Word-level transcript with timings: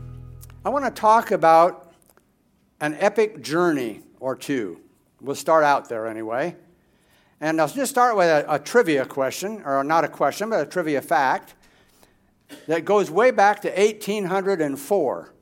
I 0.65 0.69
want 0.69 0.85
to 0.85 0.91
talk 0.93 1.33
about 1.33 1.93
an 2.81 2.95
epic 3.01 3.43
journey 3.43 4.03
or 4.21 4.37
two. 4.37 4.79
We'll 5.21 5.35
start 5.35 5.65
out 5.65 5.89
there 5.89 6.07
anyway. 6.07 6.55
And 7.45 7.61
I'll 7.61 7.69
just 7.69 7.91
start 7.91 8.17
with 8.17 8.27
a, 8.27 8.55
a, 8.55 8.59
trivia 8.59 9.05
question, 9.05 9.61
or 9.67 9.85
not 9.85 10.03
a 10.03 10.09
question, 10.09 10.49
but 10.49 10.63
a 10.63 10.65
trivia 10.65 11.03
fact 11.03 11.53
that 12.69 12.87
goes 12.87 13.11
way 13.11 13.33
back 13.33 13.61
to 13.61 13.69
1804. 13.69 15.35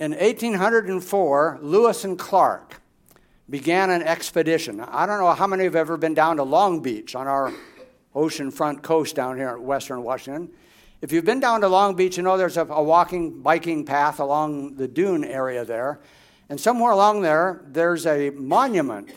In 0.00 0.10
1804, 0.10 1.60
Lewis 1.62 2.02
and 2.04 2.18
Clark 2.18 2.80
began 3.48 3.90
an 3.90 4.02
expedition. 4.02 4.80
I 4.80 5.06
don't 5.06 5.20
know 5.20 5.32
how 5.34 5.46
many 5.46 5.62
have 5.62 5.76
ever 5.76 5.96
been 5.96 6.14
down 6.14 6.38
to 6.38 6.42
Long 6.42 6.80
Beach 6.80 7.14
on 7.14 7.28
our 7.28 7.52
oceanfront 8.16 8.82
coast 8.82 9.14
down 9.14 9.36
here 9.36 9.50
in 9.50 9.62
western 9.62 10.02
Washington. 10.02 10.50
If 11.00 11.12
you've 11.12 11.24
been 11.24 11.38
down 11.38 11.60
to 11.60 11.68
Long 11.68 11.94
Beach, 11.94 12.16
you 12.16 12.24
know 12.24 12.36
there's 12.36 12.56
a, 12.56 12.64
a 12.64 12.82
walking, 12.82 13.40
biking 13.40 13.84
path 13.84 14.18
along 14.18 14.74
the 14.74 14.88
dune 14.88 15.22
area 15.22 15.64
there. 15.64 16.00
And 16.48 16.60
somewhere 16.60 16.90
along 16.90 17.22
there, 17.22 17.62
there's 17.68 18.04
a 18.04 18.30
monument 18.30 19.10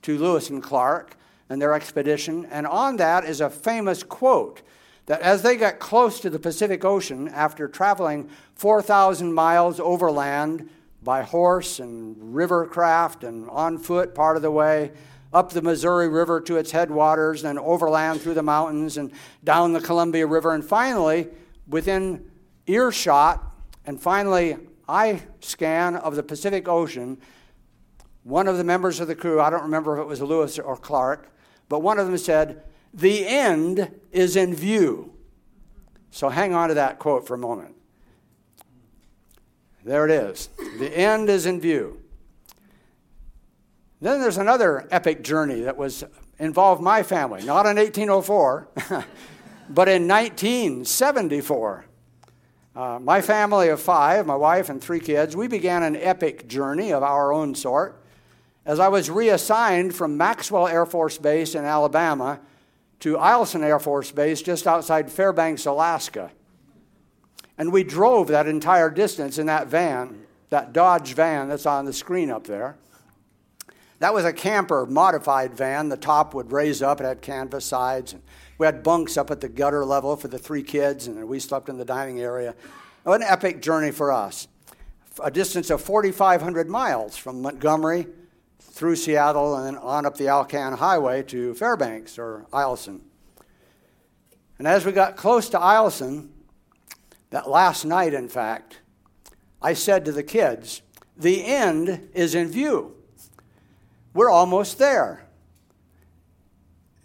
to 0.00 0.16
Lewis 0.16 0.48
and 0.48 0.62
Clark 0.62 1.15
and 1.48 1.60
their 1.60 1.74
expedition. 1.74 2.46
And 2.46 2.66
on 2.66 2.96
that 2.96 3.24
is 3.24 3.40
a 3.40 3.50
famous 3.50 4.02
quote 4.02 4.62
that 5.06 5.20
as 5.20 5.42
they 5.42 5.56
got 5.56 5.78
close 5.78 6.20
to 6.20 6.30
the 6.30 6.38
Pacific 6.38 6.84
Ocean 6.84 7.28
after 7.28 7.68
traveling 7.68 8.28
4,000 8.54 9.32
miles 9.32 9.78
overland 9.78 10.68
by 11.02 11.22
horse 11.22 11.78
and 11.78 12.34
river 12.34 12.66
craft 12.66 13.22
and 13.22 13.48
on 13.50 13.78
foot 13.78 14.14
part 14.14 14.36
of 14.36 14.42
the 14.42 14.50
way, 14.50 14.90
up 15.32 15.50
the 15.50 15.62
Missouri 15.62 16.08
River 16.08 16.40
to 16.40 16.56
its 16.56 16.70
headwaters, 16.70 17.44
and 17.44 17.58
overland 17.58 18.20
through 18.20 18.34
the 18.34 18.42
mountains 18.42 18.96
and 18.96 19.12
down 19.44 19.72
the 19.72 19.80
Columbia 19.80 20.26
River, 20.26 20.54
and 20.54 20.64
finally, 20.64 21.28
within 21.68 22.24
earshot 22.66 23.54
and 23.84 24.00
finally 24.00 24.56
eye 24.88 25.22
scan 25.40 25.96
of 25.96 26.16
the 26.16 26.22
Pacific 26.22 26.68
Ocean, 26.68 27.18
one 28.24 28.48
of 28.48 28.56
the 28.56 28.64
members 28.64 28.98
of 28.98 29.08
the 29.08 29.14
crew, 29.14 29.40
I 29.40 29.50
don't 29.50 29.62
remember 29.62 29.98
if 29.98 30.02
it 30.02 30.06
was 30.06 30.20
Lewis 30.20 30.58
or 30.58 30.76
Clark, 30.76 31.28
but 31.68 31.80
one 31.80 31.98
of 31.98 32.06
them 32.06 32.18
said, 32.18 32.62
The 32.94 33.26
end 33.26 33.90
is 34.12 34.36
in 34.36 34.54
view. 34.54 35.12
So 36.10 36.28
hang 36.28 36.54
on 36.54 36.68
to 36.68 36.74
that 36.74 36.98
quote 36.98 37.26
for 37.26 37.34
a 37.34 37.38
moment. 37.38 37.74
There 39.84 40.04
it 40.04 40.10
is. 40.10 40.48
The 40.78 40.96
end 40.96 41.28
is 41.28 41.46
in 41.46 41.60
view. 41.60 42.00
Then 44.00 44.20
there's 44.20 44.38
another 44.38 44.88
epic 44.90 45.22
journey 45.22 45.60
that 45.60 45.76
was 45.76 46.04
involved 46.38 46.82
my 46.82 47.02
family, 47.02 47.42
not 47.44 47.66
in 47.66 47.76
1804, 47.76 48.68
but 49.70 49.88
in 49.88 50.06
1974. 50.08 51.86
Uh, 52.74 52.98
my 53.00 53.22
family 53.22 53.68
of 53.68 53.80
five, 53.80 54.26
my 54.26 54.34
wife 54.34 54.68
and 54.68 54.82
three 54.82 55.00
kids, 55.00 55.34
we 55.34 55.48
began 55.48 55.82
an 55.82 55.96
epic 55.96 56.46
journey 56.46 56.92
of 56.92 57.02
our 57.02 57.32
own 57.32 57.54
sort 57.54 58.02
as 58.66 58.80
I 58.80 58.88
was 58.88 59.08
reassigned 59.08 59.94
from 59.94 60.16
Maxwell 60.16 60.66
Air 60.66 60.84
Force 60.84 61.18
Base 61.18 61.54
in 61.54 61.64
Alabama 61.64 62.40
to 62.98 63.14
Eielson 63.14 63.62
Air 63.62 63.78
Force 63.78 64.10
Base 64.10 64.42
just 64.42 64.66
outside 64.66 65.10
Fairbanks, 65.10 65.66
Alaska. 65.66 66.32
And 67.56 67.72
we 67.72 67.84
drove 67.84 68.26
that 68.28 68.48
entire 68.48 68.90
distance 68.90 69.38
in 69.38 69.46
that 69.46 69.68
van, 69.68 70.26
that 70.50 70.72
Dodge 70.72 71.14
van 71.14 71.48
that's 71.48 71.64
on 71.64 71.84
the 71.84 71.92
screen 71.92 72.28
up 72.28 72.48
there. 72.48 72.76
That 74.00 74.12
was 74.12 74.24
a 74.24 74.32
camper 74.32 74.84
modified 74.84 75.54
van. 75.54 75.88
The 75.88 75.96
top 75.96 76.34
would 76.34 76.50
raise 76.50 76.82
up, 76.82 77.00
it 77.00 77.04
had 77.04 77.22
canvas 77.22 77.64
sides. 77.64 78.12
And 78.12 78.22
we 78.58 78.66
had 78.66 78.82
bunks 78.82 79.16
up 79.16 79.30
at 79.30 79.40
the 79.40 79.48
gutter 79.48 79.84
level 79.84 80.16
for 80.16 80.28
the 80.28 80.38
three 80.38 80.62
kids, 80.62 81.06
and 81.06 81.26
we 81.28 81.38
slept 81.38 81.68
in 81.68 81.78
the 81.78 81.84
dining 81.84 82.20
area. 82.20 82.54
Was 83.04 83.16
an 83.16 83.22
epic 83.22 83.62
journey 83.62 83.92
for 83.92 84.10
us. 84.10 84.48
A 85.22 85.30
distance 85.30 85.70
of 85.70 85.80
4,500 85.80 86.68
miles 86.68 87.16
from 87.16 87.40
Montgomery 87.40 88.06
through 88.70 88.96
Seattle 88.96 89.56
and 89.56 89.66
then 89.66 89.76
on 89.76 90.04
up 90.04 90.16
the 90.16 90.28
Alcan 90.28 90.74
Highway 90.74 91.22
to 91.24 91.54
Fairbanks 91.54 92.18
or 92.18 92.46
Eielson. 92.52 93.00
And 94.58 94.66
as 94.66 94.84
we 94.84 94.92
got 94.92 95.16
close 95.16 95.48
to 95.50 95.58
Eielson, 95.58 96.28
that 97.30 97.48
last 97.48 97.84
night, 97.84 98.14
in 98.14 98.28
fact, 98.28 98.80
I 99.60 99.74
said 99.74 100.04
to 100.04 100.12
the 100.12 100.22
kids, 100.22 100.82
The 101.16 101.44
end 101.44 102.10
is 102.14 102.34
in 102.34 102.48
view. 102.48 102.94
We're 104.14 104.30
almost 104.30 104.78
there. 104.78 105.26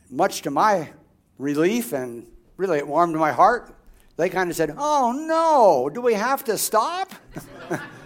Much 0.09 0.41
to 0.43 0.51
my 0.51 0.91
relief, 1.37 1.93
and 1.93 2.27
really 2.57 2.77
it 2.77 2.87
warmed 2.87 3.15
my 3.15 3.31
heart, 3.31 3.75
they 4.17 4.29
kind 4.29 4.49
of 4.49 4.55
said, 4.55 4.75
Oh 4.77 5.11
no, 5.11 5.89
do 5.89 6.01
we 6.01 6.13
have 6.13 6.43
to 6.45 6.57
stop? 6.57 7.13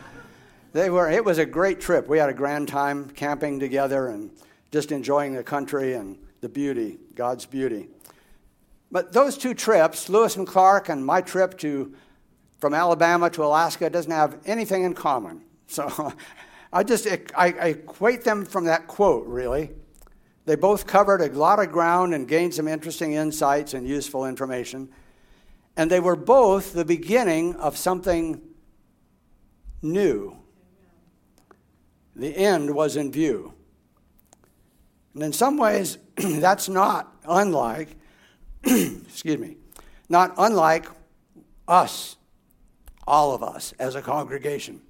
they 0.76 0.90
were, 0.90 1.10
it 1.10 1.24
was 1.24 1.38
a 1.38 1.46
great 1.46 1.80
trip. 1.80 2.10
We 2.10 2.18
had 2.18 2.28
a 2.28 2.34
grand 2.34 2.68
time 2.68 3.10
camping 3.10 3.62
together 3.62 4.10
and 4.10 4.30
just 4.74 4.92
enjoying 4.92 5.34
the 5.34 5.42
country 5.42 5.94
and 5.94 6.18
the 6.42 6.50
beauty, 6.50 7.00
God's 7.16 7.46
beauty. 7.46 7.88
But 8.92 9.14
those 9.14 9.38
two 9.38 9.54
trips, 9.54 10.10
Lewis 10.10 10.36
and 10.36 10.46
Clark 10.46 10.90
and 10.90 11.06
my 11.06 11.22
trip 11.22 11.58
to, 11.60 11.96
from 12.60 12.74
Alabama 12.74 13.30
to 13.30 13.46
Alaska, 13.46 13.90
doesn't 13.90 14.12
have 14.12 14.38
anything 14.46 14.84
in 14.84 14.94
common. 14.94 15.44
So 15.68 16.12
I 16.74 16.84
just 16.84 17.08
I, 17.08 17.24
I 17.38 17.68
equate 17.68 18.26
them 18.26 18.44
from 18.44 18.66
that 18.66 18.86
quote, 18.86 19.28
really. 19.28 19.72
They 20.44 20.56
both 20.56 20.86
covered 20.86 21.22
a 21.22 21.30
lot 21.30 21.60
of 21.60 21.72
ground 21.72 22.14
and 22.14 22.28
gained 22.28 22.54
some 22.54 22.68
interesting 22.68 23.14
insights 23.14 23.74
and 23.74 23.88
useful 23.88 24.26
information. 24.26 24.90
And 25.78 25.90
they 25.90 26.02
were 26.02 26.18
both 26.18 26.74
the 26.74 26.84
beginning 26.84 27.56
of 27.56 27.78
something 27.78 28.42
new 29.82 30.38
the 32.16 32.36
end 32.36 32.74
was 32.74 32.96
in 32.96 33.12
view. 33.12 33.54
And 35.14 35.24
in 35.24 35.34
some 35.34 35.58
ways, 35.58 35.98
that's 36.16 36.70
not 36.70 37.16
unlike, 37.26 37.96
excuse 38.64 39.38
me, 39.38 39.58
not 40.10 40.34
unlike 40.38 40.88
us, 41.68 42.18
all 43.08 43.34
of 43.34 43.44
us 43.44 43.74
as 43.80 43.96
a 43.96 44.02
congregation. 44.02 44.82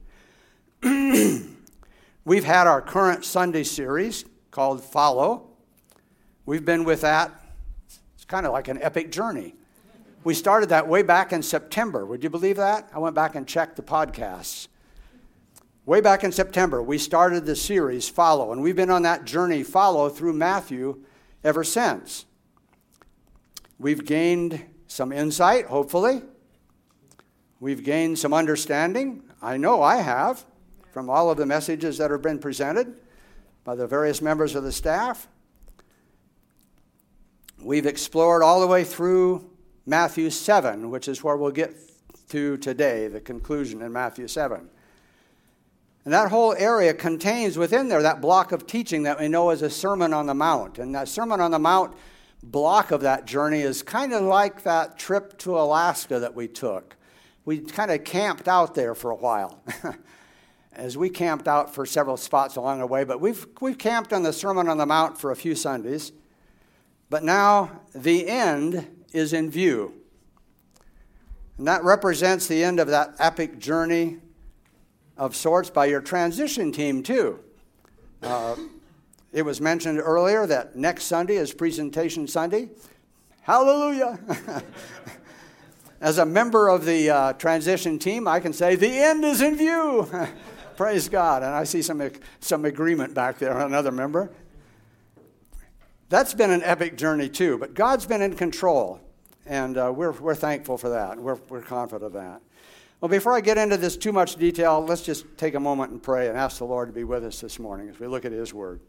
We've 0.84 2.44
had 2.44 2.68
our 2.68 2.82
current 2.82 3.24
Sunday 3.24 3.64
series 3.64 4.26
called 4.52 4.84
Follow. 4.84 5.50
We've 6.46 6.66
been 6.66 6.84
with 6.84 7.02
that. 7.02 7.32
It's 8.16 8.26
kind 8.26 8.46
of 8.46 8.52
like 8.52 8.68
an 8.68 8.82
epic 8.82 9.12
journey. 9.12 9.56
We 10.24 10.34
started 10.34 10.70
that 10.70 10.88
way 10.88 11.04
back 11.04 11.34
in 11.34 11.44
September. 11.44 12.04
Would 12.06 12.24
you 12.24 12.32
believe 12.32 12.56
that? 12.56 12.90
I 12.94 13.00
went 13.00 13.14
back 13.16 13.36
and 13.36 13.48
checked 13.48 13.76
the 13.76 13.84
podcasts. 13.84 14.68
Way 15.86 16.02
back 16.02 16.24
in 16.24 16.32
September, 16.32 16.82
we 16.82 16.98
started 16.98 17.46
the 17.46 17.56
series 17.56 18.10
Follow, 18.10 18.52
and 18.52 18.64
we've 18.64 18.76
been 18.76 18.90
on 18.90 19.04
that 19.04 19.24
journey 19.26 19.62
Follow 19.62 20.10
through 20.10 20.34
Matthew 20.34 21.04
ever 21.44 21.64
since. 21.64 22.26
We've 23.78 24.04
gained 24.04 24.66
some 24.88 25.12
insight, 25.12 25.68
hopefully. 25.68 26.24
We've 27.60 27.84
gained 27.84 28.18
some 28.18 28.34
understanding. 28.34 29.22
I 29.44 29.58
know 29.58 29.84
I 29.84 29.98
have 29.98 30.44
from 30.92 31.08
all 31.08 31.30
of 31.30 31.38
the 31.38 31.46
messages 31.46 32.00
that 32.00 32.10
have 32.10 32.24
been 32.24 32.40
presented 32.40 32.96
by 33.64 33.76
the 33.76 33.86
various 33.86 34.24
members 34.24 34.56
of 34.56 34.64
the 34.64 34.72
staff. 34.72 35.28
We've 37.62 37.86
explored 37.86 38.42
all 38.42 38.60
the 38.60 38.68
way 38.68 38.84
through 38.84 39.52
Matthew 39.86 40.32
7, 40.32 40.90
which 40.90 41.08
is 41.08 41.24
where 41.24 41.38
we'll 41.38 41.52
get 41.52 41.76
to 42.30 42.58
today, 42.58 43.08
the 43.08 43.22
conclusion 43.22 43.84
in 43.84 43.94
Matthew 43.94 44.28
7. 44.28 44.68
And 46.06 46.14
that 46.14 46.30
whole 46.30 46.54
area 46.54 46.94
contains 46.94 47.58
within 47.58 47.90
there 47.90 48.04
that 48.04 48.22
block 48.22 48.52
of 48.52 48.68
teaching 48.68 49.04
that 49.04 49.20
we 49.20 49.28
know 49.28 49.50
as 49.50 49.64
a 49.64 49.70
Sermon 49.70 50.14
on 50.14 50.28
the 50.28 50.36
Mount. 50.36 50.78
And 50.78 50.94
that 50.94 51.08
Sermon 51.08 51.42
on 51.42 51.52
the 51.52 51.60
Mount 51.60 51.96
block 52.44 52.92
of 52.92 53.02
that 53.02 53.26
journey 53.26 53.62
is 53.62 53.82
kind 53.82 54.14
of 54.14 54.22
like 54.22 54.64
that 54.64 55.00
trip 55.00 55.38
to 55.40 55.58
Alaska 55.58 56.20
that 56.20 56.36
we 56.36 56.48
took. 56.48 56.96
We 57.44 57.60
kind 57.60 57.90
of 57.90 58.04
camped 58.04 58.48
out 58.48 58.76
there 58.76 58.94
for 58.94 59.10
a 59.10 59.16
while. 59.16 59.64
as 60.76 60.98
we 60.98 61.10
camped 61.10 61.48
out 61.48 61.74
for 61.74 61.86
several 61.86 62.18
spots 62.18 62.58
along 62.58 62.80
the 62.80 62.88
way, 62.88 63.06
but 63.06 63.22
we've, 63.22 63.48
we've 63.62 63.78
camped 63.78 64.12
on 64.12 64.24
the 64.24 64.34
Sermon 64.34 64.68
on 64.68 64.78
the 64.78 64.86
Mount 64.86 65.18
for 65.18 65.32
a 65.32 65.36
few 65.36 65.56
Sundays. 65.56 66.12
But 67.10 67.24
now 67.24 67.82
the 67.94 68.28
end 68.28 69.06
is 69.14 69.32
in 69.32 69.50
view. 69.50 69.94
And 71.58 71.68
that 71.68 71.84
represents 71.84 72.48
the 72.48 72.64
end 72.64 72.80
of 72.80 72.88
that 72.90 73.16
epic 73.20 73.58
journey 73.58 74.18
of 75.18 75.36
sorts 75.36 75.70
by 75.70 75.86
your 75.86 76.02
transition 76.02 76.72
team, 76.72 77.04
too. 77.04 77.40
Uh, 78.22 78.56
it 79.32 79.44
was 79.44 79.60
mentioned 79.60 80.00
earlier 80.00 80.46
that 80.48 80.76
next 80.76 81.06
Sunday 81.06 81.36
is 81.36 81.54
Presentation 81.54 82.28
Sunday. 82.28 82.70
Hallelujah. 83.42 84.20
As 86.02 86.18
a 86.18 86.26
member 86.26 86.68
of 86.68 86.86
the 86.86 87.10
uh, 87.10 87.34
transition 87.34 88.00
team, 88.00 88.28
I 88.28 88.40
can 88.40 88.54
say, 88.54 88.76
the 88.76 88.90
end 88.90 89.24
is 89.24 89.42
in 89.42 89.56
view. 89.56 90.10
Praise 90.78 91.08
God. 91.08 91.44
And 91.44 91.54
I 91.54 91.64
see 91.64 91.82
some, 91.82 92.02
some 92.40 92.66
agreement 92.66 93.14
back 93.14 93.40
there, 93.40 93.58
another 93.60 93.92
member. 93.92 94.32
That's 96.10 96.34
been 96.34 96.52
an 96.52 96.64
epic 96.64 96.98
journey, 96.98 97.30
too, 97.30 97.58
but 97.58 97.74
God's 97.74 98.06
been 98.06 98.22
in 98.22 98.36
control, 98.36 99.02
and 99.46 99.78
uh, 99.78 99.92
we're, 99.96 100.12
we're 100.12 100.36
thankful 100.36 100.78
for 100.78 100.90
that. 100.90 101.18
We're, 101.18 101.40
we're 101.50 101.62
confident 101.62 102.04
of 102.04 102.14
that. 102.14 102.42
Well, 103.02 103.10
before 103.10 103.34
I 103.34 103.42
get 103.42 103.58
into 103.58 103.76
this 103.76 103.98
too 103.98 104.14
much 104.14 104.38
detail, 104.38 104.84
let's 104.84 105.02
just 105.02 105.26
take 105.38 105.54
a 105.54 105.60
moment 105.60 105.92
and 105.92 106.02
pray 106.02 106.30
and 106.30 106.38
ask 106.38 106.60
the 106.60 106.66
Lord 106.66 106.88
to 106.88 106.94
be 106.94 107.04
with 107.04 107.26
us 107.26 107.42
this 107.42 107.60
morning 107.60 107.90
as 107.90 108.00
we 108.00 108.08
look 108.08 108.24
at 108.24 108.32
His 108.32 108.54
Word. 108.54 108.80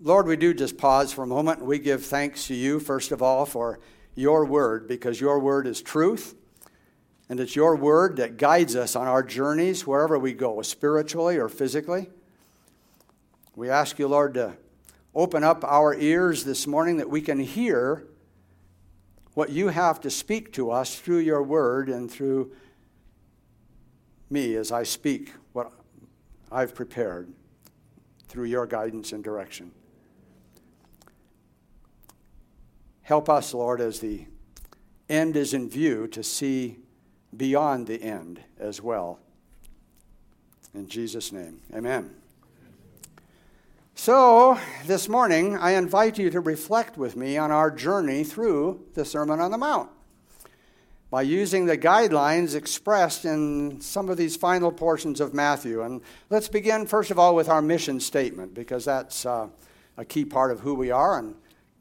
Lord, 0.00 0.28
we 0.28 0.36
do 0.36 0.54
just 0.54 0.78
pause 0.78 1.12
for 1.12 1.24
a 1.24 1.26
moment 1.26 1.58
and 1.58 1.68
we 1.68 1.80
give 1.80 2.04
thanks 2.04 2.46
to 2.46 2.54
you, 2.54 2.78
first 2.78 3.10
of 3.10 3.20
all, 3.20 3.46
for 3.46 3.80
your 4.14 4.44
Word, 4.44 4.86
because 4.86 5.20
your 5.20 5.40
Word 5.40 5.66
is 5.66 5.82
truth. 5.82 6.36
And 7.28 7.40
it's 7.40 7.56
your 7.56 7.74
Word 7.74 8.16
that 8.18 8.36
guides 8.36 8.76
us 8.76 8.94
on 8.94 9.08
our 9.08 9.24
journeys 9.24 9.86
wherever 9.86 10.18
we 10.18 10.34
go, 10.34 10.62
spiritually 10.62 11.36
or 11.36 11.48
physically. 11.48 12.10
We 13.56 13.70
ask 13.70 13.98
you, 13.98 14.06
Lord, 14.06 14.34
to 14.34 14.56
open 15.16 15.42
up 15.42 15.64
our 15.64 15.94
ears 15.94 16.44
this 16.44 16.66
morning 16.66 16.98
that 16.98 17.10
we 17.10 17.22
can 17.22 17.40
hear 17.40 18.06
what 19.34 19.50
you 19.50 19.68
have 19.68 20.00
to 20.00 20.10
speak 20.10 20.52
to 20.52 20.70
us 20.70 20.98
through 20.98 21.18
your 21.18 21.42
word 21.42 21.88
and 21.88 22.10
through 22.10 22.52
me 24.30 24.54
as 24.54 24.72
I 24.72 24.84
speak 24.84 25.32
what 25.52 25.72
I've 26.50 26.74
prepared 26.74 27.32
through 28.28 28.44
your 28.44 28.66
guidance 28.66 29.12
and 29.12 29.22
direction. 29.22 29.72
Help 33.02 33.28
us, 33.28 33.52
Lord, 33.52 33.80
as 33.80 34.00
the 34.00 34.26
end 35.08 35.36
is 35.36 35.52
in 35.52 35.68
view, 35.68 36.06
to 36.08 36.22
see 36.22 36.78
beyond 37.36 37.86
the 37.86 38.02
end 38.02 38.40
as 38.58 38.80
well. 38.80 39.18
In 40.72 40.88
Jesus' 40.88 41.30
name, 41.30 41.60
amen. 41.74 42.14
So, 43.96 44.58
this 44.86 45.08
morning, 45.08 45.56
I 45.56 45.72
invite 45.72 46.18
you 46.18 46.28
to 46.30 46.40
reflect 46.40 46.98
with 46.98 47.16
me 47.16 47.38
on 47.38 47.52
our 47.52 47.70
journey 47.70 48.24
through 48.24 48.84
the 48.94 49.04
Sermon 49.04 49.38
on 49.38 49.52
the 49.52 49.56
Mount 49.56 49.88
by 51.10 51.22
using 51.22 51.66
the 51.66 51.78
guidelines 51.78 52.56
expressed 52.56 53.24
in 53.24 53.80
some 53.80 54.08
of 54.08 54.16
these 54.16 54.34
final 54.34 54.72
portions 54.72 55.20
of 55.20 55.32
Matthew. 55.32 55.82
And 55.82 56.02
let's 56.28 56.48
begin, 56.48 56.86
first 56.86 57.12
of 57.12 57.20
all, 57.20 57.36
with 57.36 57.48
our 57.48 57.62
mission 57.62 58.00
statement, 58.00 58.52
because 58.52 58.84
that's 58.84 59.24
uh, 59.24 59.46
a 59.96 60.04
key 60.04 60.24
part 60.24 60.50
of 60.50 60.60
who 60.60 60.74
we 60.74 60.90
are 60.90 61.16
and 61.16 61.36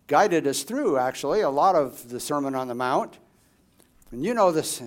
guided 0.05 0.45
us 0.45 0.61
through, 0.61 0.99
actually, 0.99 1.41
a 1.41 1.49
lot 1.49 1.75
of 1.75 2.09
the 2.09 2.19
Sermon 2.19 2.53
on 2.53 2.67
the 2.67 2.75
Mount. 2.75 3.17
And 4.11 4.23
you 4.23 4.35
know 4.35 4.51
this, 4.51 4.83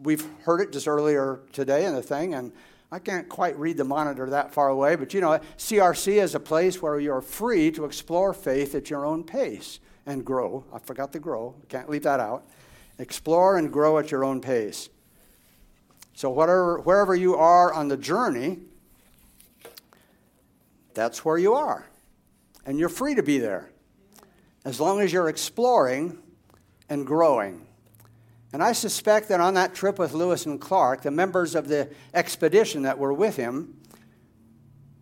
we've 0.00 0.24
heard 0.44 0.60
it 0.60 0.72
just 0.72 0.86
earlier 0.86 1.40
today 1.52 1.84
in 1.84 1.92
the 1.92 2.02
thing, 2.02 2.34
and 2.34 2.52
I 2.94 3.00
can't 3.00 3.28
quite 3.28 3.58
read 3.58 3.76
the 3.76 3.82
monitor 3.82 4.30
that 4.30 4.54
far 4.54 4.68
away, 4.68 4.94
but 4.94 5.12
you 5.12 5.20
know, 5.20 5.40
CRC 5.58 6.22
is 6.22 6.36
a 6.36 6.38
place 6.38 6.80
where 6.80 7.00
you're 7.00 7.20
free 7.20 7.72
to 7.72 7.86
explore 7.86 8.32
faith 8.32 8.72
at 8.76 8.88
your 8.88 9.04
own 9.04 9.24
pace 9.24 9.80
and 10.06 10.24
grow. 10.24 10.64
I 10.72 10.78
forgot 10.78 11.10
the 11.10 11.18
grow, 11.18 11.56
can't 11.68 11.90
leave 11.90 12.04
that 12.04 12.20
out. 12.20 12.46
Explore 13.00 13.58
and 13.58 13.72
grow 13.72 13.98
at 13.98 14.12
your 14.12 14.24
own 14.24 14.40
pace. 14.40 14.90
So, 16.12 16.30
whatever, 16.30 16.78
wherever 16.82 17.16
you 17.16 17.34
are 17.34 17.72
on 17.74 17.88
the 17.88 17.96
journey, 17.96 18.60
that's 20.94 21.24
where 21.24 21.36
you 21.36 21.54
are. 21.54 21.88
And 22.64 22.78
you're 22.78 22.88
free 22.88 23.16
to 23.16 23.24
be 23.24 23.38
there 23.38 23.70
as 24.64 24.78
long 24.78 25.00
as 25.00 25.12
you're 25.12 25.28
exploring 25.28 26.16
and 26.88 27.04
growing. 27.04 27.66
And 28.54 28.62
I 28.62 28.70
suspect 28.70 29.30
that 29.30 29.40
on 29.40 29.54
that 29.54 29.74
trip 29.74 29.98
with 29.98 30.12
Lewis 30.12 30.46
and 30.46 30.60
Clark, 30.60 31.02
the 31.02 31.10
members 31.10 31.56
of 31.56 31.66
the 31.66 31.90
expedition 32.14 32.82
that 32.82 32.96
were 32.96 33.12
with 33.12 33.34
him 33.34 33.80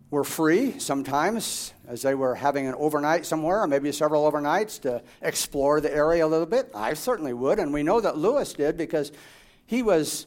were 0.09 0.23
free 0.23 0.79
sometimes 0.79 1.71
as 1.87 2.01
they 2.01 2.15
were 2.15 2.33
having 2.33 2.65
an 2.65 2.73
overnight 2.79 3.27
somewhere, 3.27 3.61
or 3.61 3.67
maybe 3.67 3.91
several 3.91 4.29
overnights, 4.29 4.81
to 4.81 5.03
explore 5.21 5.79
the 5.81 5.93
area 5.93 6.25
a 6.25 6.27
little 6.27 6.47
bit. 6.47 6.71
I 6.73 6.95
certainly 6.95 7.31
would. 7.31 7.59
And 7.59 7.71
we 7.71 7.83
know 7.83 8.01
that 8.01 8.17
Lewis 8.17 8.53
did 8.53 8.75
because 8.75 9.11
he 9.67 9.83
was 9.83 10.25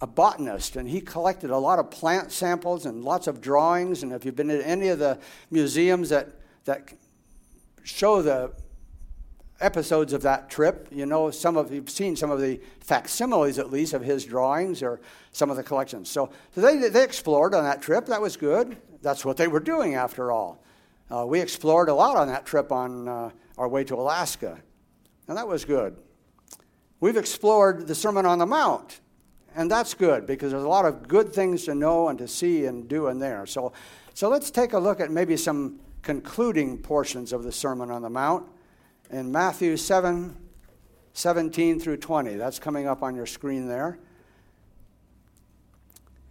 a 0.00 0.06
botanist 0.06 0.76
and 0.76 0.88
he 0.88 1.00
collected 1.00 1.50
a 1.50 1.58
lot 1.58 1.80
of 1.80 1.90
plant 1.90 2.30
samples 2.30 2.86
and 2.86 3.02
lots 3.04 3.26
of 3.26 3.40
drawings. 3.40 4.04
And 4.04 4.12
if 4.12 4.24
you've 4.24 4.36
been 4.36 4.46
to 4.46 4.64
any 4.64 4.86
of 4.86 5.00
the 5.00 5.18
museums 5.50 6.10
that, 6.10 6.28
that 6.64 6.92
show 7.82 8.22
the 8.22 8.52
episodes 9.60 10.12
of 10.12 10.22
that 10.22 10.50
trip. 10.50 10.88
You 10.90 11.06
know, 11.06 11.30
some 11.30 11.56
of 11.56 11.72
you've 11.72 11.90
seen 11.90 12.16
some 12.16 12.30
of 12.30 12.40
the 12.40 12.60
facsimiles, 12.80 13.58
at 13.58 13.70
least, 13.70 13.92
of 13.92 14.02
his 14.02 14.24
drawings 14.24 14.82
or 14.82 15.00
some 15.32 15.50
of 15.50 15.56
the 15.56 15.62
collections. 15.62 16.08
So, 16.08 16.30
so 16.54 16.60
they, 16.60 16.88
they 16.88 17.04
explored 17.04 17.54
on 17.54 17.64
that 17.64 17.82
trip. 17.82 18.06
That 18.06 18.20
was 18.20 18.36
good. 18.36 18.76
That's 19.02 19.24
what 19.24 19.36
they 19.36 19.48
were 19.48 19.60
doing, 19.60 19.94
after 19.94 20.32
all. 20.32 20.62
Uh, 21.10 21.26
we 21.26 21.40
explored 21.40 21.88
a 21.88 21.94
lot 21.94 22.16
on 22.16 22.28
that 22.28 22.46
trip 22.46 22.70
on 22.70 23.08
uh, 23.08 23.30
our 23.58 23.68
way 23.68 23.82
to 23.84 23.94
Alaska, 23.96 24.60
and 25.26 25.36
that 25.36 25.48
was 25.48 25.64
good. 25.64 25.96
We've 27.00 27.16
explored 27.16 27.86
the 27.86 27.94
Sermon 27.94 28.26
on 28.26 28.38
the 28.38 28.46
Mount, 28.46 29.00
and 29.56 29.70
that's 29.70 29.94
good 29.94 30.26
because 30.26 30.52
there's 30.52 30.62
a 30.62 30.68
lot 30.68 30.84
of 30.84 31.08
good 31.08 31.32
things 31.32 31.64
to 31.64 31.74
know 31.74 32.08
and 32.08 32.18
to 32.18 32.28
see 32.28 32.66
and 32.66 32.86
do 32.88 33.08
in 33.08 33.18
there. 33.18 33.46
So, 33.46 33.72
so 34.14 34.28
let's 34.28 34.50
take 34.50 34.72
a 34.72 34.78
look 34.78 35.00
at 35.00 35.10
maybe 35.10 35.36
some 35.36 35.80
concluding 36.02 36.78
portions 36.78 37.32
of 37.32 37.42
the 37.42 37.52
Sermon 37.52 37.90
on 37.90 38.02
the 38.02 38.10
Mount 38.10 38.46
in 39.10 39.30
Matthew 39.32 39.76
7 39.76 40.36
17 41.12 41.80
through 41.80 41.96
20. 41.96 42.36
That's 42.36 42.58
coming 42.58 42.86
up 42.86 43.02
on 43.02 43.14
your 43.14 43.26
screen 43.26 43.68
there. 43.68 43.98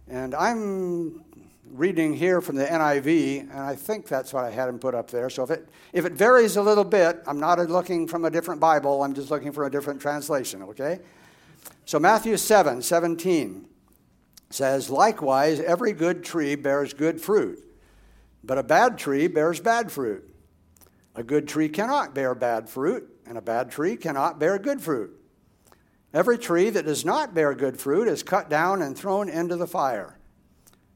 And 0.08 0.34
I'm 0.34 1.22
reading 1.70 2.14
here 2.14 2.40
from 2.40 2.56
the 2.56 2.64
NIV, 2.64 3.42
and 3.42 3.52
I 3.52 3.76
think 3.76 4.08
that's 4.08 4.32
what 4.32 4.44
I 4.44 4.50
had 4.50 4.68
him 4.68 4.78
put 4.78 4.94
up 4.94 5.10
there. 5.10 5.30
So 5.30 5.44
if 5.44 5.50
it, 5.50 5.68
if 5.92 6.04
it 6.04 6.14
varies 6.14 6.56
a 6.56 6.62
little 6.62 6.84
bit, 6.84 7.20
I'm 7.26 7.38
not 7.38 7.58
looking 7.68 8.08
from 8.08 8.24
a 8.24 8.30
different 8.30 8.60
Bible, 8.60 9.02
I'm 9.02 9.14
just 9.14 9.30
looking 9.30 9.52
for 9.52 9.66
a 9.66 9.70
different 9.70 10.00
translation, 10.00 10.62
okay? 10.62 10.98
So 11.84 12.00
Matthew 12.00 12.36
7 12.36 12.82
17 12.82 13.68
says, 14.48 14.90
Likewise, 14.90 15.60
every 15.60 15.92
good 15.92 16.24
tree 16.24 16.56
bears 16.56 16.92
good 16.92 17.20
fruit, 17.20 17.62
but 18.42 18.58
a 18.58 18.62
bad 18.62 18.98
tree 18.98 19.28
bears 19.28 19.60
bad 19.60 19.92
fruit. 19.92 20.29
A 21.20 21.22
good 21.22 21.46
tree 21.46 21.68
cannot 21.68 22.14
bear 22.14 22.34
bad 22.34 22.66
fruit, 22.66 23.06
and 23.26 23.36
a 23.36 23.42
bad 23.42 23.70
tree 23.70 23.94
cannot 23.94 24.38
bear 24.38 24.58
good 24.58 24.80
fruit. 24.80 25.14
Every 26.14 26.38
tree 26.38 26.70
that 26.70 26.86
does 26.86 27.04
not 27.04 27.34
bear 27.34 27.54
good 27.54 27.78
fruit 27.78 28.08
is 28.08 28.22
cut 28.22 28.48
down 28.48 28.80
and 28.80 28.96
thrown 28.96 29.28
into 29.28 29.54
the 29.54 29.66
fire. 29.66 30.16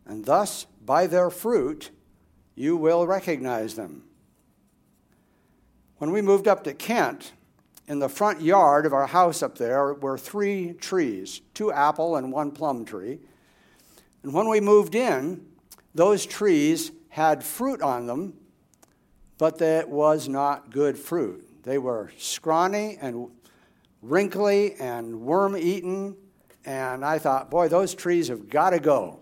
And 0.07 0.25
thus, 0.25 0.65
by 0.83 1.07
their 1.09 1.29
fruit, 1.29 1.91
you 2.55 2.75
will 2.75 3.07
recognize 3.07 3.75
them. 3.75 4.05
When 5.99 6.11
we 6.11 6.23
moved 6.23 6.49
up 6.49 6.65
to 6.65 6.73
Kent, 6.73 7.35
in 7.87 7.99
the 7.99 8.09
front 8.09 8.41
yard 8.41 8.87
of 8.87 8.95
our 8.95 9.09
house 9.09 9.43
up 9.43 9.59
there 9.59 9.93
were 9.93 10.17
three 10.17 10.73
trees 10.73 11.43
two 11.53 11.71
apple 11.71 12.17
and 12.17 12.33
one 12.33 12.51
plum 12.51 12.87
tree. 12.87 13.19
And 14.23 14.33
when 14.33 14.49
we 14.49 14.59
moved 14.59 14.95
in, 14.95 15.45
those 15.95 16.25
trees 16.25 16.93
had 17.11 17.45
fruit 17.45 17.83
on 17.83 18.07
them 18.07 18.39
but 19.39 19.59
that 19.59 19.89
was 19.89 20.29
not 20.29 20.71
good 20.71 20.99
fruit. 20.99 21.63
They 21.65 21.79
were 21.79 22.13
scrawny 22.19 22.99
and 23.01 23.31
wrinkly 24.03 24.75
and 24.75 25.21
worm 25.21 25.57
eaten, 25.57 26.17
and 26.65 27.05
I 27.05 27.19
thought, 27.19 27.51
boy, 27.51 27.69
those 27.69 27.95
trees 27.95 28.29
have 28.29 28.49
got 28.49 28.71
to 28.71 28.81
go. 28.81 29.21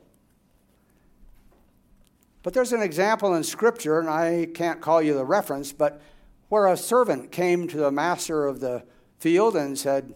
But 2.43 2.55
there's 2.55 2.73
an 2.73 2.83
example 2.83 3.35
in 3.35 3.45
Scripture, 3.45 4.01
and 4.01 4.09
I 4.09 4.49
can't 4.53 4.81
call 4.81 5.01
you 5.01 5.15
the 5.15 5.25
reference, 5.25 5.73
but 5.73 6.03
where 6.49 6.67
a 6.67 6.77
servant 6.77 7.31
came 7.31 7.69
to 7.69 7.77
the 7.77 7.93
master 7.93 8.47
of 8.47 8.61
the 8.61 8.85
field 9.19 9.57
and 9.57 9.79
said, 9.79 10.15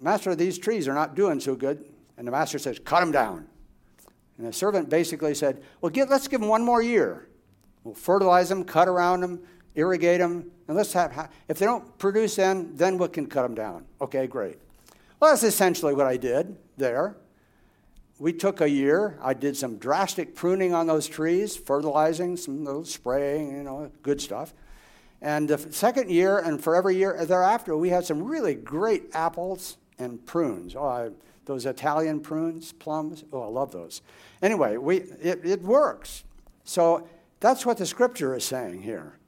Master, 0.00 0.34
these 0.34 0.58
trees 0.58 0.86
are 0.88 0.94
not 0.94 1.14
doing 1.14 1.40
so 1.40 1.54
good. 1.54 1.84
And 2.18 2.26
the 2.26 2.32
master 2.32 2.58
says, 2.58 2.78
Cut 2.78 3.00
them 3.00 3.12
down. 3.12 3.46
And 4.36 4.46
the 4.46 4.52
servant 4.52 4.90
basically 4.90 5.34
said, 5.34 5.62
Well, 5.80 5.90
get, 5.90 6.10
let's 6.10 6.28
give 6.28 6.40
them 6.40 6.48
one 6.48 6.64
more 6.64 6.82
year. 6.82 7.28
We'll 7.86 7.94
fertilize 7.94 8.48
them, 8.48 8.64
cut 8.64 8.88
around 8.88 9.20
them, 9.20 9.40
irrigate 9.76 10.18
them, 10.18 10.50
and 10.66 10.76
let's 10.76 10.92
have, 10.94 11.30
if 11.46 11.60
they 11.60 11.66
don't 11.66 11.96
produce 11.98 12.34
then, 12.34 12.74
then 12.74 12.98
we 12.98 13.06
can 13.06 13.26
cut 13.26 13.42
them 13.42 13.54
down. 13.54 13.84
Okay, 14.00 14.26
great. 14.26 14.58
Well, 15.20 15.30
that's 15.30 15.44
essentially 15.44 15.94
what 15.94 16.06
I 16.06 16.16
did 16.16 16.56
there. 16.76 17.16
We 18.18 18.32
took 18.32 18.60
a 18.60 18.68
year. 18.68 19.20
I 19.22 19.34
did 19.34 19.56
some 19.56 19.76
drastic 19.76 20.34
pruning 20.34 20.74
on 20.74 20.88
those 20.88 21.06
trees, 21.06 21.56
fertilizing, 21.56 22.36
some 22.36 22.64
little 22.64 22.84
spraying, 22.84 23.56
you 23.56 23.62
know, 23.62 23.92
good 24.02 24.20
stuff. 24.20 24.52
And 25.22 25.48
the 25.48 25.58
second 25.72 26.10
year 26.10 26.38
and 26.38 26.60
for 26.60 26.74
every 26.74 26.96
year 26.96 27.24
thereafter, 27.24 27.76
we 27.76 27.90
had 27.90 28.04
some 28.04 28.20
really 28.20 28.54
great 28.54 29.14
apples 29.14 29.76
and 29.96 30.26
prunes. 30.26 30.74
Oh, 30.74 30.86
I, 30.86 31.10
those 31.44 31.66
Italian 31.66 32.18
prunes, 32.18 32.72
plums. 32.72 33.22
Oh, 33.32 33.42
I 33.42 33.46
love 33.46 33.70
those. 33.70 34.02
Anyway, 34.42 34.76
we, 34.76 34.96
it, 35.22 35.44
it 35.44 35.62
works. 35.62 36.24
So 36.64 37.06
that's 37.40 37.66
what 37.66 37.76
the 37.76 37.86
scripture 37.86 38.34
is 38.34 38.44
saying 38.44 38.82
here. 38.82 39.18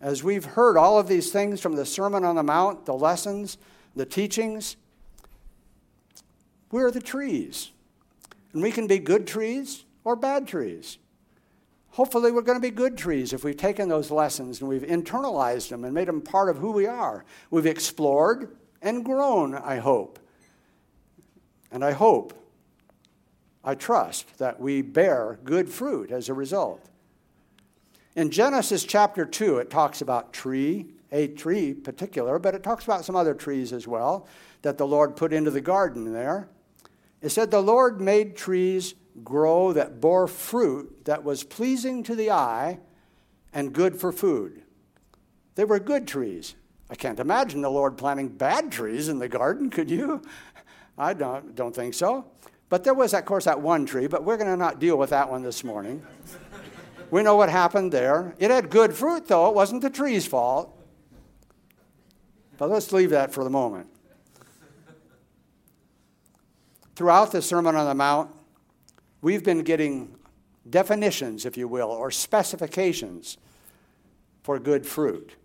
as 0.00 0.22
we've 0.22 0.44
heard 0.44 0.76
all 0.76 0.98
of 0.98 1.08
these 1.08 1.32
things 1.32 1.60
from 1.60 1.76
the 1.76 1.86
Sermon 1.86 2.24
on 2.24 2.36
the 2.36 2.42
Mount, 2.42 2.84
the 2.84 2.92
lessons, 2.92 3.56
the 3.96 4.04
teachings, 4.04 4.76
we're 6.70 6.90
the 6.90 7.00
trees. 7.00 7.70
And 8.52 8.62
we 8.62 8.70
can 8.70 8.86
be 8.86 8.98
good 8.98 9.26
trees 9.26 9.84
or 10.04 10.14
bad 10.14 10.46
trees. 10.46 10.98
Hopefully, 11.90 12.32
we're 12.32 12.42
going 12.42 12.58
to 12.58 12.62
be 12.62 12.74
good 12.74 12.98
trees 12.98 13.32
if 13.32 13.44
we've 13.44 13.56
taken 13.56 13.88
those 13.88 14.10
lessons 14.10 14.60
and 14.60 14.68
we've 14.68 14.82
internalized 14.82 15.68
them 15.68 15.84
and 15.84 15.94
made 15.94 16.08
them 16.08 16.20
part 16.20 16.48
of 16.48 16.58
who 16.58 16.72
we 16.72 16.86
are. 16.86 17.24
We've 17.50 17.66
explored 17.66 18.56
and 18.82 19.04
grown, 19.04 19.54
I 19.54 19.76
hope. 19.76 20.18
And 21.70 21.84
I 21.84 21.92
hope, 21.92 22.34
I 23.62 23.74
trust, 23.74 24.38
that 24.38 24.60
we 24.60 24.82
bear 24.82 25.38
good 25.44 25.68
fruit 25.68 26.10
as 26.10 26.28
a 26.28 26.34
result. 26.34 26.90
In 28.16 28.30
Genesis 28.30 28.84
chapter 28.84 29.26
2, 29.26 29.58
it 29.58 29.70
talks 29.70 30.00
about 30.00 30.32
tree, 30.32 30.86
a 31.10 31.26
tree 31.28 31.74
particular, 31.74 32.38
but 32.38 32.54
it 32.54 32.62
talks 32.62 32.84
about 32.84 33.04
some 33.04 33.16
other 33.16 33.34
trees 33.34 33.72
as 33.72 33.88
well 33.88 34.28
that 34.62 34.78
the 34.78 34.86
Lord 34.86 35.16
put 35.16 35.32
into 35.32 35.50
the 35.50 35.60
garden 35.60 36.12
there. 36.12 36.48
It 37.20 37.30
said, 37.30 37.50
The 37.50 37.60
Lord 37.60 38.00
made 38.00 38.36
trees 38.36 38.94
grow 39.24 39.72
that 39.72 40.00
bore 40.00 40.28
fruit 40.28 41.04
that 41.06 41.24
was 41.24 41.42
pleasing 41.42 42.04
to 42.04 42.14
the 42.14 42.30
eye 42.30 42.78
and 43.52 43.72
good 43.72 43.98
for 43.98 44.12
food. 44.12 44.62
They 45.56 45.64
were 45.64 45.80
good 45.80 46.06
trees. 46.06 46.54
I 46.90 46.94
can't 46.94 47.20
imagine 47.20 47.62
the 47.62 47.70
Lord 47.70 47.96
planting 47.96 48.28
bad 48.28 48.70
trees 48.70 49.08
in 49.08 49.18
the 49.18 49.28
garden, 49.28 49.70
could 49.70 49.90
you? 49.90 50.22
I 50.98 51.14
don't, 51.14 51.54
don't 51.56 51.74
think 51.74 51.94
so. 51.94 52.26
But 52.68 52.84
there 52.84 52.94
was, 52.94 53.12
of 53.14 53.24
course, 53.24 53.44
that 53.44 53.60
one 53.60 53.86
tree, 53.86 54.06
but 54.06 54.24
we're 54.24 54.36
going 54.36 54.50
to 54.50 54.56
not 54.56 54.78
deal 54.78 54.96
with 54.96 55.10
that 55.10 55.30
one 55.30 55.42
this 55.42 55.64
morning. 55.64 56.02
We 57.14 57.22
know 57.22 57.36
what 57.36 57.48
happened 57.48 57.92
there. 57.92 58.34
It 58.40 58.50
had 58.50 58.70
good 58.70 58.92
fruit, 58.92 59.28
though. 59.28 59.48
It 59.48 59.54
wasn't 59.54 59.82
the 59.82 59.88
tree's 59.88 60.26
fault. 60.26 60.76
But 62.58 62.70
let's 62.70 62.90
leave 62.90 63.10
that 63.10 63.32
for 63.32 63.44
the 63.44 63.50
moment. 63.50 63.86
Throughout 66.96 67.30
the 67.30 67.40
Sermon 67.40 67.76
on 67.76 67.86
the 67.86 67.94
Mount, 67.94 68.32
we've 69.20 69.44
been 69.44 69.62
getting 69.62 70.16
definitions, 70.68 71.46
if 71.46 71.56
you 71.56 71.68
will, 71.68 71.88
or 71.88 72.10
specifications 72.10 73.38
for 74.42 74.58
good 74.58 74.84
fruit. 74.84 75.36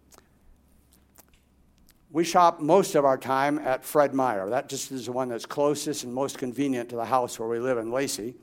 We 2.10 2.24
shop 2.24 2.60
most 2.60 2.96
of 2.96 3.06
our 3.06 3.20
time 3.20 3.60
at 3.60 3.86
Fred 3.86 4.16
Meyer. 4.16 4.50
That 4.50 4.70
just 4.70 4.92
is 4.92 5.06
the 5.06 5.12
one 5.12 5.30
that's 5.30 5.46
closest 5.46 6.04
and 6.04 6.12
most 6.12 6.40
convenient 6.40 6.90
to 6.90 6.96
the 6.96 7.06
house 7.06 7.38
where 7.38 7.48
we 7.48 7.60
live 7.60 7.78
in 7.78 7.92
Lacey. 7.92 8.34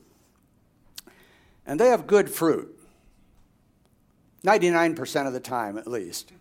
And 1.66 1.80
they 1.80 1.88
have 1.88 2.06
good 2.06 2.30
fruit. 2.30 2.75
99% 4.46 5.26
of 5.26 5.32
the 5.32 5.40
time, 5.40 5.76
at 5.76 5.88
least. 5.88 6.32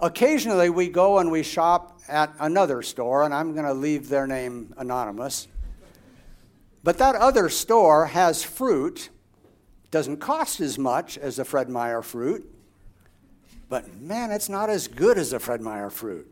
Occasionally, 0.00 0.68
we 0.68 0.88
go 0.88 1.18
and 1.18 1.30
we 1.30 1.42
shop 1.42 2.00
at 2.08 2.32
another 2.40 2.82
store, 2.82 3.24
and 3.24 3.32
I'm 3.32 3.52
going 3.52 3.66
to 3.66 3.72
leave 3.72 4.08
their 4.08 4.26
name 4.26 4.74
anonymous. 4.76 5.46
But 6.82 6.98
that 6.98 7.14
other 7.14 7.48
store 7.48 8.06
has 8.06 8.42
fruit, 8.42 9.10
doesn't 9.90 10.18
cost 10.18 10.60
as 10.60 10.78
much 10.78 11.18
as 11.18 11.36
the 11.36 11.44
Fred 11.44 11.68
Meyer 11.68 12.02
fruit, 12.02 12.52
but 13.68 14.00
man, 14.00 14.30
it's 14.30 14.48
not 14.48 14.70
as 14.70 14.88
good 14.88 15.18
as 15.18 15.30
the 15.30 15.38
Fred 15.38 15.60
Meyer 15.60 15.90
fruit. 15.90 16.30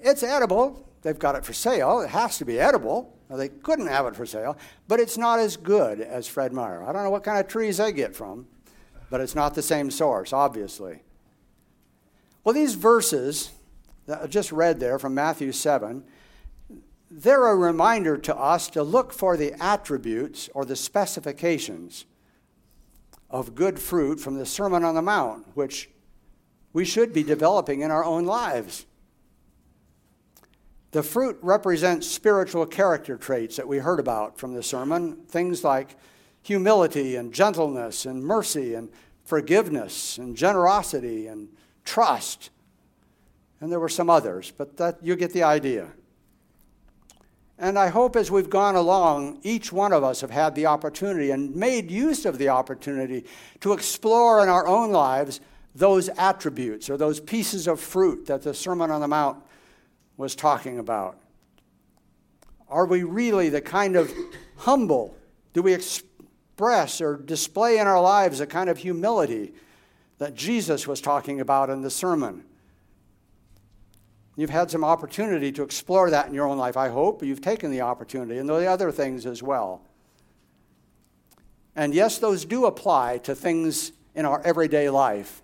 It's 0.00 0.22
edible. 0.22 0.88
They've 1.02 1.18
got 1.18 1.34
it 1.36 1.44
for 1.44 1.52
sale. 1.52 2.00
It 2.00 2.10
has 2.10 2.38
to 2.38 2.44
be 2.44 2.58
edible. 2.58 3.16
they 3.30 3.48
couldn't 3.48 3.86
have 3.86 4.06
it 4.06 4.16
for 4.16 4.26
sale, 4.26 4.56
but 4.88 5.00
it's 5.00 5.18
not 5.18 5.38
as 5.38 5.56
good 5.56 6.00
as 6.00 6.26
Fred 6.26 6.52
Meyer. 6.52 6.82
I 6.82 6.92
don't 6.92 7.04
know 7.04 7.10
what 7.10 7.24
kind 7.24 7.38
of 7.38 7.46
trees 7.46 7.76
they 7.76 7.92
get 7.92 8.16
from, 8.16 8.46
but 9.10 9.20
it's 9.20 9.34
not 9.34 9.54
the 9.54 9.62
same 9.62 9.90
source, 9.90 10.32
obviously. 10.32 11.02
Well, 12.44 12.54
these 12.54 12.74
verses 12.74 13.50
that 14.06 14.22
I 14.22 14.26
just 14.26 14.52
read 14.52 14.80
there 14.80 14.98
from 14.98 15.14
Matthew 15.14 15.52
7 15.52 16.04
they're 17.10 17.46
a 17.46 17.56
reminder 17.56 18.18
to 18.18 18.36
us 18.36 18.68
to 18.68 18.82
look 18.82 19.12
for 19.12 19.36
the 19.36 19.54
attributes 19.62 20.48
or 20.54 20.64
the 20.64 20.76
specifications 20.76 22.04
of 23.30 23.54
good 23.54 23.78
fruit 23.78 24.20
from 24.20 24.36
the 24.36 24.46
Sermon 24.46 24.84
on 24.84 24.94
the 24.94 25.02
Mount, 25.02 25.46
which 25.54 25.90
we 26.72 26.84
should 26.84 27.12
be 27.12 27.22
developing 27.22 27.80
in 27.80 27.90
our 27.90 28.04
own 28.04 28.24
lives. 28.24 28.86
The 30.90 31.02
fruit 31.02 31.38
represents 31.42 32.06
spiritual 32.06 32.66
character 32.66 33.16
traits 33.16 33.56
that 33.56 33.68
we 33.68 33.78
heard 33.78 34.00
about 34.00 34.38
from 34.38 34.54
the 34.54 34.62
sermon, 34.62 35.16
things 35.28 35.62
like 35.64 35.96
humility 36.48 37.14
and 37.14 37.32
gentleness 37.32 38.06
and 38.06 38.24
mercy 38.24 38.72
and 38.72 38.88
forgiveness 39.22 40.16
and 40.16 40.34
generosity 40.34 41.26
and 41.26 41.50
trust. 41.84 42.48
And 43.60 43.70
there 43.70 43.78
were 43.78 43.90
some 43.90 44.08
others, 44.08 44.50
but 44.56 44.78
that 44.78 44.96
you 45.02 45.14
get 45.14 45.34
the 45.34 45.42
idea. 45.42 45.88
And 47.58 47.78
I 47.78 47.88
hope 47.88 48.16
as 48.16 48.30
we've 48.30 48.48
gone 48.48 48.76
along, 48.76 49.40
each 49.42 49.72
one 49.72 49.92
of 49.92 50.02
us 50.02 50.22
have 50.22 50.30
had 50.30 50.54
the 50.54 50.64
opportunity 50.64 51.32
and 51.32 51.54
made 51.54 51.90
use 51.90 52.24
of 52.24 52.38
the 52.38 52.48
opportunity 52.48 53.26
to 53.60 53.74
explore 53.74 54.42
in 54.42 54.48
our 54.48 54.66
own 54.66 54.90
lives 54.90 55.40
those 55.74 56.08
attributes 56.16 56.88
or 56.88 56.96
those 56.96 57.20
pieces 57.20 57.68
of 57.68 57.78
fruit 57.78 58.24
that 58.26 58.40
the 58.40 58.54
Sermon 58.54 58.90
on 58.90 59.02
the 59.02 59.08
Mount 59.08 59.44
was 60.16 60.34
talking 60.34 60.78
about. 60.78 61.18
Are 62.70 62.86
we 62.86 63.02
really 63.02 63.50
the 63.50 63.60
kind 63.60 63.96
of 63.96 64.10
humble? 64.56 65.14
Do 65.52 65.60
we 65.60 65.74
express 66.58 67.00
or 67.00 67.16
display 67.16 67.78
in 67.78 67.86
our 67.86 68.02
lives 68.02 68.40
a 68.40 68.46
kind 68.46 68.68
of 68.68 68.78
humility 68.78 69.52
that 70.18 70.34
Jesus 70.34 70.88
was 70.88 71.00
talking 71.00 71.40
about 71.40 71.70
in 71.70 71.82
the 71.82 71.90
sermon? 71.90 72.42
You've 74.34 74.50
had 74.50 74.68
some 74.68 74.82
opportunity 74.82 75.52
to 75.52 75.62
explore 75.62 76.10
that 76.10 76.26
in 76.26 76.34
your 76.34 76.48
own 76.48 76.58
life, 76.58 76.76
I 76.76 76.88
hope. 76.88 77.22
You've 77.22 77.40
taken 77.40 77.70
the 77.70 77.82
opportunity, 77.82 78.38
and 78.38 78.48
the 78.48 78.66
other 78.66 78.90
things 78.90 79.24
as 79.24 79.40
well. 79.40 79.82
And 81.76 81.94
yes, 81.94 82.18
those 82.18 82.44
do 82.44 82.66
apply 82.66 83.18
to 83.18 83.36
things 83.36 83.92
in 84.16 84.24
our 84.24 84.42
everyday 84.42 84.90
life. 84.90 85.42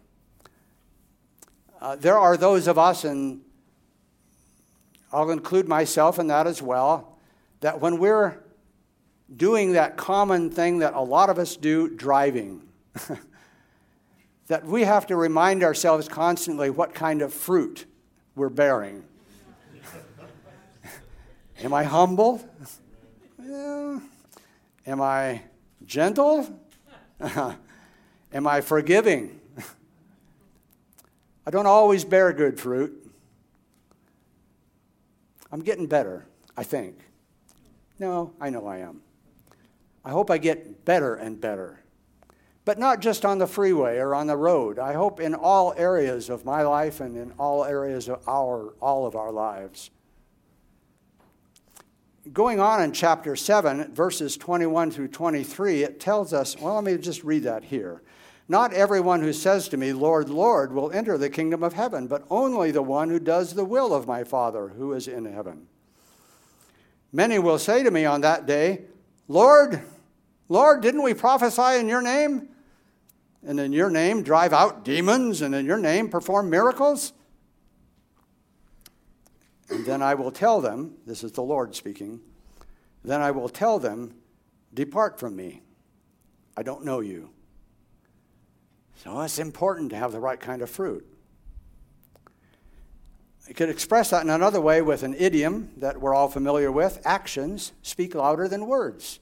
Uh, 1.81 1.95
there 1.95 2.19
are 2.19 2.37
those 2.37 2.67
of 2.67 2.77
us, 2.77 3.05
and 3.05 3.41
I'll 5.13 5.31
include 5.31 5.69
myself 5.69 6.19
in 6.19 6.27
that 6.27 6.49
as 6.49 6.61
well, 6.61 7.17
that 7.61 7.81
when 7.81 7.99
we're 7.99 8.44
doing 9.37 9.73
that 9.73 9.97
common 9.97 10.51
thing 10.51 10.79
that 10.79 10.95
a 10.95 11.01
lot 11.01 11.31
of 11.31 11.39
us 11.39 11.57
do, 11.57 11.89
driving, 11.89 12.63
that 14.47 14.65
we 14.65 14.83
have 14.83 15.07
to 15.07 15.17
remind 15.17 15.63
ourselves 15.63 16.09
constantly 16.09 16.71
what 16.71 16.95
kind 16.95 17.23
of 17.23 17.33
fruit 17.33 17.87
we're 18.35 18.49
bearing. 18.49 19.05
Am 21.63 21.73
I 21.73 21.85
humble? 21.85 22.47
Yeah. 23.43 24.01
Am 24.87 25.01
I 25.01 25.43
gentle? 25.87 26.61
Am 27.21 28.47
I 28.47 28.61
forgiving? 28.61 29.41
I 31.47 31.51
don't 31.51 31.67
always 31.67 32.05
bear 32.05 32.33
good 32.33 32.59
fruit. 32.59 33.01
I'm 35.53 35.61
getting 35.61 35.87
better, 35.87 36.27
I 36.57 36.65
think. 36.65 36.99
No, 37.99 38.33
I 38.41 38.51
know 38.51 38.67
I 38.67 38.79
am. 38.79 39.04
I 40.05 40.11
hope 40.11 40.31
I 40.31 40.39
get 40.39 40.85
better 40.85 41.15
and 41.15 41.41
better 41.41 41.85
but 42.65 42.79
not 42.79 43.01
just 43.01 43.25
on 43.25 43.39
the 43.39 43.47
freeway 43.47 43.99
or 43.99 44.15
on 44.15 44.27
the 44.27 44.37
road. 44.37 44.79
I 44.79 44.95
hope 44.95 45.21
in 45.21 45.35
all 45.35 45.75
areas 45.77 46.31
of 46.31 46.45
my 46.45 46.63
life 46.63 47.01
and 47.01 47.17
in 47.17 47.33
all 47.33 47.65
areas 47.65 48.09
of 48.09 48.27
our, 48.27 48.75
all 48.81 49.07
of 49.07 49.17
our 49.17 49.31
lives. 49.31 49.91
Going 52.33 52.59
on 52.59 52.83
in 52.83 52.93
chapter 52.93 53.37
7, 53.37 53.93
verses 53.93 54.39
21 54.39 54.91
through 54.91 55.09
23, 55.09 55.83
it 55.83 56.01
tells 56.01 56.33
us, 56.33 56.59
well, 56.59 56.77
let 56.77 56.85
me 56.85 56.97
just 56.97 57.23
read 57.23 57.43
that 57.43 57.65
here. 57.65 58.01
Not 58.49 58.73
everyone 58.73 59.21
who 59.21 59.35
says 59.35 59.69
to 59.69 59.77
me, 59.77 59.93
Lord, 59.93 60.31
Lord, 60.31 60.73
will 60.73 60.91
enter 60.91 61.19
the 61.19 61.29
kingdom 61.29 61.63
of 61.63 61.75
heaven, 61.75 62.07
but 62.07 62.25
only 62.31 62.71
the 62.71 62.83
one 62.83 63.11
who 63.11 63.19
does 63.19 63.53
the 63.53 63.65
will 63.65 63.93
of 63.93 64.07
my 64.07 64.25
Father 64.25 64.69
who 64.69 64.95
is 64.95 65.07
in 65.07 65.27
heaven. 65.27 65.67
Many 67.13 67.39
will 67.39 67.59
say 67.59 67.83
to 67.83 67.91
me 67.91 68.07
on 68.07 68.23
that 68.23 68.47
day, 68.47 68.83
Lord, 69.29 69.83
Lord, 70.49 70.83
didn't 70.83 71.03
we 71.03 71.15
prophesy 71.15 71.79
in 71.79 71.89
your 71.89 72.03
name? 72.03 72.49
and 73.47 73.61
in 73.61 73.73
your 73.73 73.91
name 73.91 74.23
drive 74.23 74.53
out 74.53 74.85
demons, 74.85 75.43
and 75.43 75.55
in 75.55 75.67
your 75.67 75.79
name 75.79 76.09
perform 76.09 76.51
miracles? 76.51 77.13
And 79.69 79.85
then 79.87 80.03
I 80.03 80.15
will 80.15 80.31
tell 80.31 80.61
them, 80.61 80.95
this 81.07 81.25
is 81.25 81.33
the 81.33 81.43
Lord 81.43 81.75
speaking, 81.75 82.21
then 83.03 83.21
I 83.21 83.31
will 83.31 83.49
tell 83.49 83.79
them, 83.79 84.15
Depart 84.73 85.21
from 85.21 85.37
me. 85.37 85.63
I 86.57 86.65
don't 86.65 86.85
know 86.85 87.01
you. 87.01 87.31
So 88.97 89.21
it's 89.21 89.39
important 89.39 89.91
to 89.91 89.97
have 89.97 90.11
the 90.11 90.19
right 90.19 90.41
kind 90.41 90.63
of 90.63 90.71
fruit. 90.71 91.07
You 93.47 93.55
could 93.55 93.69
express 93.69 94.11
that 94.11 94.25
in 94.25 94.31
another 94.31 94.61
way 94.61 94.83
with 94.83 95.03
an 95.03 95.15
idiom 95.15 95.71
that 95.77 96.01
we're 96.01 96.15
all 96.15 96.29
familiar 96.29 96.73
with 96.73 97.01
actions 97.05 97.73
speak 97.83 98.15
louder 98.15 98.49
than 98.49 98.67
words. 98.67 99.21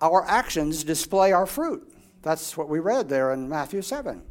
Our 0.00 0.26
actions 0.26 0.84
display 0.84 1.32
our 1.32 1.46
fruit. 1.46 1.92
That's 2.22 2.56
what 2.56 2.68
we 2.68 2.80
read 2.80 3.08
there 3.08 3.32
in 3.32 3.48
Matthew 3.48 3.82
7. 3.82 4.22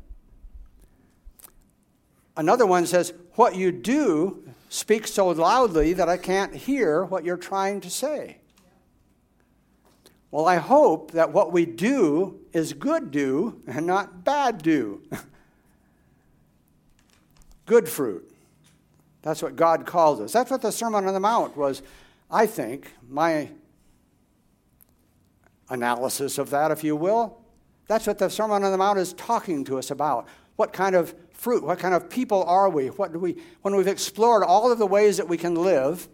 Another 2.38 2.65
one 2.65 2.86
says, 2.86 3.13
What 3.36 3.55
you 3.55 3.72
do 3.72 4.43
speaks 4.69 5.13
so 5.13 5.29
loudly 5.29 5.93
that 5.93 6.10
I 6.10 6.17
can't 6.17 6.53
hear 6.53 7.05
what 7.05 7.24
you're 7.24 7.38
trying 7.38 7.81
to 7.81 7.89
say. 7.89 8.38
Well, 10.31 10.48
I 10.48 10.57
hope 10.57 11.12
that 11.12 11.31
what 11.31 11.53
we 11.53 11.65
do 11.65 12.41
is 12.51 12.74
good 12.74 13.12
do 13.12 13.62
and 13.67 13.88
not 13.88 14.25
bad 14.25 14.62
do. 14.62 15.01
good 17.65 17.88
fruit. 17.88 18.29
That's 19.22 19.41
what 19.41 19.55
God 19.55 19.86
calls 19.86 20.19
us. 20.19 20.34
That's 20.34 20.51
what 20.51 20.62
the 20.62 20.72
Sermon 20.72 21.07
on 21.07 21.13
the 21.13 21.19
Mount 21.19 21.55
was, 21.55 21.81
I 22.29 22.45
think, 22.45 22.91
my 23.07 23.50
analysis 25.69 26.38
of 26.38 26.50
that, 26.51 26.72
if 26.72 26.84
you 26.84 26.95
will. 26.95 27.41
That's 27.88 28.07
what 28.07 28.17
the 28.17 28.29
Sermon 28.29 28.63
on 28.63 28.72
the 28.72 28.77
Mount 28.77 29.00
is 29.00 29.13
talking 29.13 29.63
to 29.65 29.77
us 29.77 29.91
about. 29.91 30.27
What 30.55 30.74
kind 30.74 30.95
of 30.95 31.13
fruit, 31.34 31.63
what 31.63 31.79
kind 31.79 31.93
of 31.93 32.10
people 32.10 32.43
are 32.43 32.69
we? 32.69 32.88
What 32.88 33.13
do 33.13 33.19
we 33.19 33.41
when 33.62 33.75
we've 33.75 33.88
explored 33.88 34.43
all 34.43 34.72
of 34.72 34.79
the 34.79 34.88
ways 34.88 35.17
that 35.17 35.27
we 35.27 35.38
can 35.38 35.55
live 35.55 36.07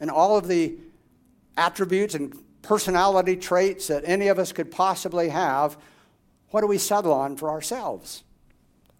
and 0.00 0.10
all 0.10 0.36
of 0.36 0.48
the 0.48 0.76
attributes 1.56 2.14
and 2.14 2.34
personality 2.62 3.36
traits 3.36 3.86
that 3.88 4.02
any 4.06 4.28
of 4.28 4.38
us 4.38 4.52
could 4.52 4.70
possibly 4.70 5.28
have, 5.28 5.78
what 6.48 6.60
do 6.62 6.66
we 6.66 6.78
settle 6.78 7.12
on 7.12 7.36
for 7.36 7.50
ourselves? 7.50 8.24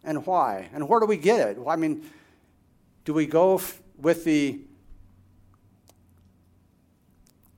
And 0.04 0.24
why? 0.26 0.68
And 0.72 0.88
where 0.88 1.00
do 1.00 1.06
we 1.06 1.16
get 1.16 1.48
it? 1.48 1.58
I 1.66 1.76
mean, 1.76 2.08
do 3.04 3.12
we 3.12 3.26
go 3.26 3.56
f- 3.56 3.80
with 3.98 4.24
the 4.24 4.60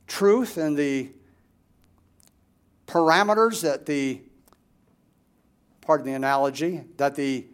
truth 0.06 0.56
and 0.56 0.76
the 0.76 1.10
parameters 2.92 3.62
that 3.62 3.86
the 3.86 4.20
pardon 5.80 6.06
the 6.06 6.12
analogy, 6.12 6.84
that 6.98 7.14
the 7.14 7.46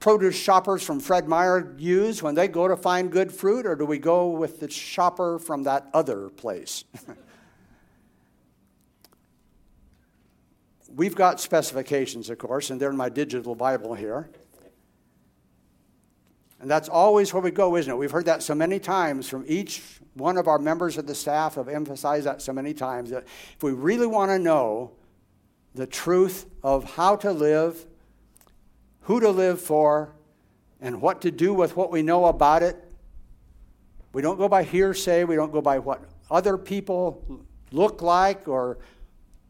produce 0.00 0.34
shoppers 0.34 0.82
from 0.82 0.98
Fred 0.98 1.28
Meyer 1.28 1.74
use 1.78 2.20
when 2.22 2.34
they 2.34 2.48
go 2.48 2.66
to 2.66 2.76
find 2.76 3.12
good 3.12 3.32
fruit, 3.32 3.64
or 3.64 3.76
do 3.76 3.86
we 3.86 3.98
go 3.98 4.30
with 4.30 4.58
the 4.58 4.68
shopper 4.68 5.38
from 5.38 5.62
that 5.62 5.86
other 5.94 6.28
place? 6.28 6.84
We've 10.94 11.14
got 11.14 11.40
specifications, 11.40 12.28
of 12.28 12.38
course, 12.38 12.70
and 12.70 12.80
they're 12.80 12.90
in 12.90 12.96
my 12.96 13.08
digital 13.08 13.54
Bible 13.54 13.94
here. 13.94 14.30
And 16.62 16.70
that's 16.70 16.88
always 16.88 17.34
where 17.34 17.42
we 17.42 17.50
go, 17.50 17.76
isn't 17.76 17.92
it? 17.92 17.96
We've 17.96 18.12
heard 18.12 18.26
that 18.26 18.40
so 18.40 18.54
many 18.54 18.78
times 18.78 19.28
from 19.28 19.44
each 19.48 19.82
one 20.14 20.38
of 20.38 20.46
our 20.46 20.60
members 20.60 20.96
of 20.96 21.08
the 21.08 21.14
staff 21.14 21.56
have 21.56 21.68
emphasized 21.68 22.24
that 22.24 22.40
so 22.40 22.52
many 22.52 22.72
times 22.72 23.10
that 23.10 23.24
if 23.24 23.64
we 23.64 23.72
really 23.72 24.06
want 24.06 24.30
to 24.30 24.38
know 24.38 24.92
the 25.74 25.88
truth 25.88 26.46
of 26.62 26.84
how 26.94 27.16
to 27.16 27.32
live, 27.32 27.84
who 29.00 29.18
to 29.18 29.30
live 29.30 29.60
for, 29.60 30.14
and 30.80 31.02
what 31.02 31.20
to 31.22 31.32
do 31.32 31.52
with 31.52 31.76
what 31.76 31.90
we 31.90 32.00
know 32.00 32.26
about 32.26 32.62
it. 32.62 32.76
We 34.12 34.22
don't 34.22 34.38
go 34.38 34.48
by 34.48 34.62
hearsay, 34.62 35.24
we 35.24 35.34
don't 35.34 35.52
go 35.52 35.62
by 35.62 35.80
what 35.80 36.04
other 36.30 36.56
people 36.56 37.44
look 37.72 38.02
like 38.02 38.46
or 38.46 38.78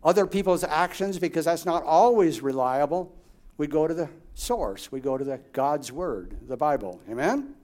other 0.02 0.26
people's 0.26 0.64
actions 0.64 1.18
because 1.18 1.44
that's 1.44 1.66
not 1.66 1.82
always 1.84 2.40
reliable. 2.40 3.14
We 3.58 3.66
go 3.66 3.86
to 3.86 3.92
the 3.92 4.08
source, 4.34 4.90
we 4.90 5.00
go 5.00 5.18
to 5.18 5.24
the 5.24 5.40
God's 5.52 5.92
word, 5.92 6.36
the 6.48 6.56
Bible. 6.56 7.00
Amen. 7.10 7.54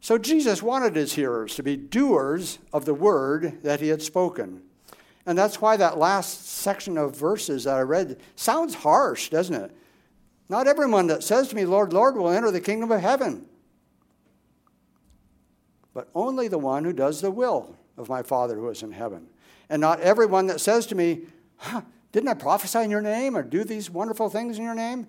So 0.00 0.18
Jesus 0.18 0.62
wanted 0.62 0.96
his 0.96 1.14
hearers 1.14 1.54
to 1.54 1.62
be 1.62 1.76
doers 1.76 2.58
of 2.74 2.84
the 2.84 2.92
word 2.92 3.62
that 3.62 3.80
he 3.80 3.88
had 3.88 4.02
spoken. 4.02 4.62
And 5.24 5.38
that's 5.38 5.62
why 5.62 5.78
that 5.78 5.96
last 5.96 6.46
section 6.46 6.98
of 6.98 7.16
verses 7.16 7.64
that 7.64 7.76
I 7.76 7.80
read 7.80 8.20
sounds 8.36 8.74
harsh, 8.74 9.30
doesn't 9.30 9.54
it? 9.54 9.70
Not 10.50 10.68
everyone 10.68 11.06
that 11.06 11.22
says 11.22 11.48
to 11.48 11.56
me, 11.56 11.64
Lord, 11.64 11.94
Lord, 11.94 12.16
will 12.16 12.28
enter 12.28 12.50
the 12.50 12.60
kingdom 12.60 12.92
of 12.92 13.00
heaven, 13.00 13.46
but 15.94 16.10
only 16.14 16.48
the 16.48 16.58
one 16.58 16.84
who 16.84 16.92
does 16.92 17.22
the 17.22 17.30
will 17.30 17.74
of 17.96 18.10
my 18.10 18.22
Father 18.22 18.56
who 18.56 18.68
is 18.68 18.82
in 18.82 18.92
heaven. 18.92 19.28
And 19.70 19.80
not 19.80 20.00
everyone 20.00 20.48
that 20.48 20.60
says 20.60 20.84
to 20.88 20.94
me, 20.94 21.22
huh, 21.56 21.80
Didn't 22.14 22.28
I 22.28 22.34
prophesy 22.34 22.78
in 22.78 22.92
your 22.92 23.00
name 23.00 23.36
or 23.36 23.42
do 23.42 23.64
these 23.64 23.90
wonderful 23.90 24.30
things 24.30 24.56
in 24.56 24.62
your 24.62 24.76
name? 24.76 25.08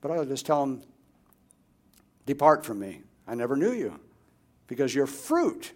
But 0.00 0.10
I'll 0.10 0.24
just 0.24 0.46
tell 0.46 0.60
them, 0.60 0.82
Depart 2.24 2.64
from 2.64 2.78
me. 2.78 3.02
I 3.28 3.34
never 3.34 3.56
knew 3.56 3.72
you 3.72 4.00
because 4.68 4.94
your 4.94 5.06
fruit 5.06 5.72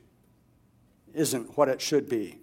isn't 1.13 1.59
what 1.59 1.69
it 1.69 1.83
should 1.83 2.09
be. 2.09 2.39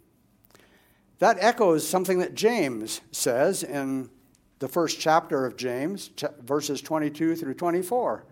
That 1.17 1.37
echoes 1.39 1.87
something 1.87 2.19
that 2.19 2.35
James 2.35 3.01
says 3.11 3.63
in 3.63 4.11
the 4.59 4.67
first 4.67 4.99
chapter 4.99 5.47
of 5.47 5.57
James, 5.57 6.11
verses 6.43 6.79
22 6.79 7.37
through 7.37 7.55
24. 7.55 8.23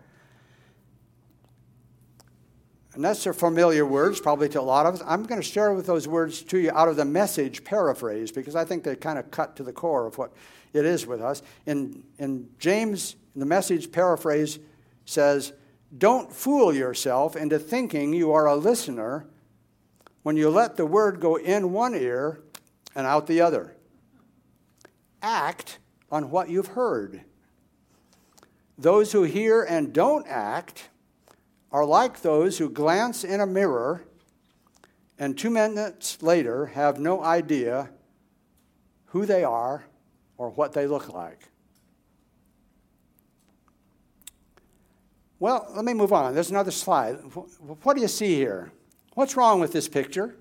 And 2.94 3.04
that's 3.04 3.24
a 3.26 3.32
familiar 3.32 3.86
words, 3.86 4.20
probably 4.20 4.48
to 4.50 4.60
a 4.60 4.62
lot 4.62 4.86
of 4.86 4.94
us. 4.94 5.02
I'm 5.06 5.22
going 5.22 5.40
to 5.40 5.46
share 5.46 5.72
with 5.72 5.86
those 5.86 6.08
words 6.08 6.42
to 6.44 6.58
you 6.58 6.72
out 6.72 6.88
of 6.88 6.96
the 6.96 7.04
message 7.04 7.62
paraphrase 7.62 8.32
because 8.32 8.56
I 8.56 8.64
think 8.64 8.82
they 8.82 8.96
kind 8.96 9.18
of 9.18 9.30
cut 9.30 9.56
to 9.56 9.62
the 9.62 9.72
core 9.72 10.06
of 10.06 10.18
what 10.18 10.32
it 10.72 10.84
is 10.84 11.06
with 11.06 11.20
us. 11.20 11.42
In, 11.66 12.02
in 12.18 12.48
James, 12.58 13.16
the 13.36 13.46
message 13.46 13.92
paraphrase 13.92 14.58
says, 15.04 15.52
Don't 15.96 16.32
fool 16.32 16.74
yourself 16.74 17.36
into 17.36 17.58
thinking 17.58 18.12
you 18.12 18.32
are 18.32 18.46
a 18.46 18.56
listener 18.56 19.26
when 20.22 20.36
you 20.36 20.50
let 20.50 20.76
the 20.76 20.86
word 20.86 21.20
go 21.20 21.36
in 21.36 21.72
one 21.72 21.94
ear 21.94 22.40
and 22.94 23.06
out 23.06 23.28
the 23.28 23.40
other. 23.40 23.76
Act 25.22 25.78
on 26.10 26.30
what 26.30 26.48
you've 26.48 26.68
heard. 26.68 27.22
Those 28.76 29.12
who 29.12 29.22
hear 29.22 29.62
and 29.62 29.92
don't 29.92 30.26
act 30.26 30.88
are 31.72 31.84
like 31.84 32.22
those 32.22 32.58
who 32.58 32.68
glance 32.68 33.24
in 33.24 33.40
a 33.40 33.46
mirror 33.46 34.04
and 35.18 35.36
two 35.36 35.50
minutes 35.50 36.22
later 36.22 36.66
have 36.66 36.98
no 36.98 37.22
idea 37.22 37.90
who 39.06 39.26
they 39.26 39.44
are 39.44 39.84
or 40.38 40.48
what 40.50 40.72
they 40.72 40.86
look 40.86 41.12
like. 41.12 41.50
Well, 45.38 45.70
let 45.74 45.84
me 45.84 45.94
move 45.94 46.12
on. 46.12 46.34
There's 46.34 46.50
another 46.50 46.70
slide. 46.70 47.14
What 47.82 47.94
do 47.94 48.02
you 48.02 48.08
see 48.08 48.34
here? 48.34 48.72
What's 49.14 49.36
wrong 49.36 49.60
with 49.60 49.72
this 49.72 49.88
picture? 49.88 50.36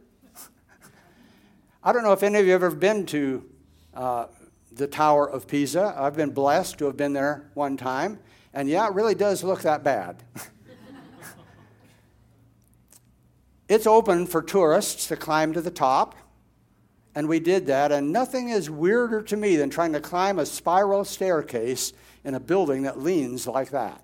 I 1.84 1.92
don't 1.92 2.04
know 2.04 2.14
if 2.14 2.24
any 2.24 2.40
of 2.40 2.46
you 2.46 2.52
have 2.54 2.64
ever 2.64 2.76
been 2.76 3.06
to 3.08 3.50
uh, 3.94 4.26
the 4.72 4.88
Tower 4.88 5.30
of 5.30 5.48
Pisa. 5.48 5.94
I've 5.98 6.16
been 6.16 6.32
blessed 6.32 6.78
to 6.80 6.86
have 6.86 6.98
been 6.98 7.14
there 7.14 7.50
one 7.54 7.78
time. 7.78 8.20
And 8.54 8.68
yeah, 8.70 8.88
it 8.88 8.94
really 8.94 9.16
does 9.16 9.44
look 9.44 9.62
that 9.62 9.84
bad. 9.84 10.24
it's 13.70 13.88
open 13.88 14.28
for 14.28 14.42
tourists 14.42 15.08
to 15.08 15.16
climb 15.16 15.54
to 15.54 15.62
the 15.62 15.72
top. 15.72 16.16
And 17.16 17.30
we 17.30 17.40
did 17.40 17.68
that. 17.68 17.92
And 17.92 18.12
nothing 18.12 18.50
is 18.50 18.70
weirder 18.70 19.22
to 19.24 19.38
me 19.38 19.56
than 19.56 19.70
trying 19.70 19.94
to 19.94 20.02
climb 20.02 20.40
a 20.40 20.46
spiral 20.46 21.06
staircase 21.06 21.94
in 22.26 22.34
a 22.34 22.40
building 22.40 22.84
that 22.84 23.00
leans 23.00 23.48
like 23.48 23.70
that 23.70 24.04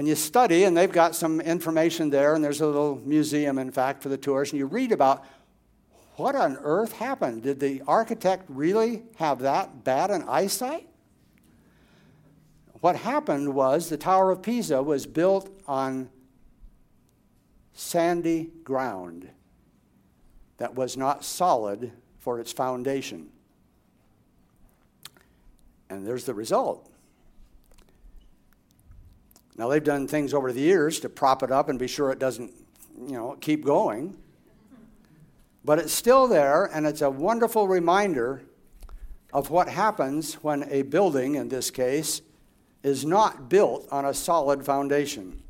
and 0.00 0.08
you 0.08 0.14
study, 0.14 0.64
and 0.64 0.74
they've 0.74 0.90
got 0.90 1.14
some 1.14 1.42
information 1.42 2.08
there, 2.08 2.34
and 2.34 2.42
there's 2.42 2.62
a 2.62 2.66
little 2.66 3.00
museum, 3.04 3.58
in 3.58 3.70
fact, 3.70 4.02
for 4.02 4.08
the 4.08 4.16
tourists, 4.16 4.52
and 4.52 4.58
you 4.58 4.64
read 4.64 4.92
about 4.92 5.24
what 6.16 6.34
on 6.34 6.56
earth 6.62 6.92
happened. 6.92 7.42
Did 7.42 7.60
the 7.60 7.82
architect 7.86 8.46
really 8.48 9.02
have 9.16 9.40
that 9.40 9.84
bad 9.84 10.10
an 10.10 10.24
eyesight? 10.26 10.88
What 12.80 12.96
happened 12.96 13.54
was 13.54 13.90
the 13.90 13.98
Tower 13.98 14.30
of 14.30 14.42
Pisa 14.42 14.82
was 14.82 15.06
built 15.06 15.50
on 15.66 16.08
sandy 17.80 18.50
ground 18.62 19.26
that 20.58 20.74
was 20.74 20.98
not 20.98 21.24
solid 21.24 21.90
for 22.18 22.38
its 22.38 22.52
foundation. 22.52 23.28
And 25.88 26.06
there's 26.06 26.24
the 26.24 26.34
result. 26.34 26.90
Now, 29.56 29.68
they've 29.68 29.82
done 29.82 30.06
things 30.06 30.34
over 30.34 30.52
the 30.52 30.60
years 30.60 31.00
to 31.00 31.08
prop 31.08 31.42
it 31.42 31.50
up 31.50 31.70
and 31.70 31.78
be 31.78 31.86
sure 31.86 32.12
it 32.12 32.18
doesn't, 32.18 32.52
you 33.06 33.12
know, 33.12 33.36
keep 33.40 33.64
going. 33.64 34.16
But 35.64 35.78
it's 35.78 35.92
still 35.92 36.28
there, 36.28 36.66
and 36.66 36.86
it's 36.86 37.02
a 37.02 37.10
wonderful 37.10 37.66
reminder 37.66 38.42
of 39.32 39.50
what 39.50 39.68
happens 39.68 40.34
when 40.34 40.64
a 40.70 40.82
building, 40.82 41.34
in 41.34 41.48
this 41.48 41.70
case, 41.70 42.20
is 42.82 43.04
not 43.06 43.48
built 43.48 43.88
on 43.90 44.04
a 44.04 44.14
solid 44.14 44.64
foundation. 44.64 45.42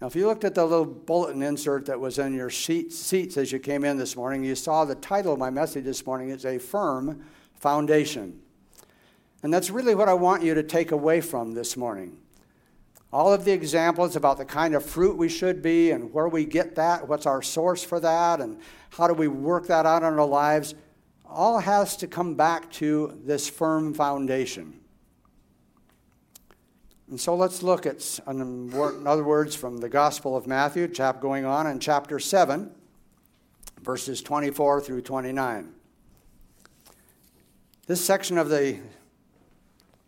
Now, 0.00 0.08
if 0.08 0.14
you 0.14 0.26
looked 0.26 0.44
at 0.44 0.54
the 0.54 0.64
little 0.64 0.84
bulletin 0.84 1.42
insert 1.42 1.86
that 1.86 1.98
was 1.98 2.18
in 2.18 2.34
your 2.34 2.50
seat, 2.50 2.92
seats 2.92 3.36
as 3.36 3.50
you 3.50 3.58
came 3.58 3.84
in 3.84 3.96
this 3.96 4.14
morning, 4.14 4.44
you 4.44 4.54
saw 4.54 4.84
the 4.84 4.94
title 4.94 5.32
of 5.32 5.38
my 5.38 5.50
message 5.50 5.84
this 5.84 6.04
morning. 6.04 6.30
It's 6.30 6.44
A 6.44 6.58
Firm 6.58 7.24
Foundation. 7.54 8.40
And 9.42 9.52
that's 9.52 9.70
really 9.70 9.94
what 9.94 10.08
I 10.08 10.14
want 10.14 10.42
you 10.42 10.54
to 10.54 10.62
take 10.62 10.92
away 10.92 11.20
from 11.20 11.52
this 11.52 11.76
morning 11.76 12.18
all 13.12 13.32
of 13.32 13.44
the 13.44 13.52
examples 13.52 14.16
about 14.16 14.36
the 14.36 14.44
kind 14.44 14.74
of 14.74 14.84
fruit 14.84 15.16
we 15.16 15.28
should 15.28 15.62
be 15.62 15.90
and 15.90 16.12
where 16.12 16.28
we 16.28 16.44
get 16.44 16.74
that, 16.74 17.08
what's 17.08 17.24
our 17.26 17.40
source 17.40 17.82
for 17.82 18.00
that, 18.00 18.40
and 18.40 18.58
how 18.90 19.06
do 19.06 19.14
we 19.14 19.28
work 19.28 19.66
that 19.66 19.86
out 19.86 20.02
in 20.02 20.18
our 20.18 20.26
lives, 20.26 20.74
all 21.24 21.58
has 21.58 21.96
to 21.96 22.06
come 22.06 22.34
back 22.34 22.70
to 22.70 23.18
this 23.24 23.48
firm 23.48 23.94
foundation. 23.94 24.78
And 27.08 27.20
so 27.20 27.36
let's 27.36 27.62
look 27.62 27.86
at, 27.86 28.18
in 28.26 29.06
other 29.06 29.22
words, 29.22 29.54
from 29.54 29.78
the 29.78 29.88
Gospel 29.88 30.36
of 30.36 30.48
Matthew, 30.48 30.88
chap 30.88 31.20
going 31.20 31.44
on 31.44 31.68
in 31.68 31.78
chapter 31.78 32.18
7, 32.18 32.72
verses 33.80 34.20
24 34.22 34.80
through 34.80 35.02
29. 35.02 35.72
This 37.86 38.04
section 38.04 38.38
of 38.38 38.48
the 38.48 38.80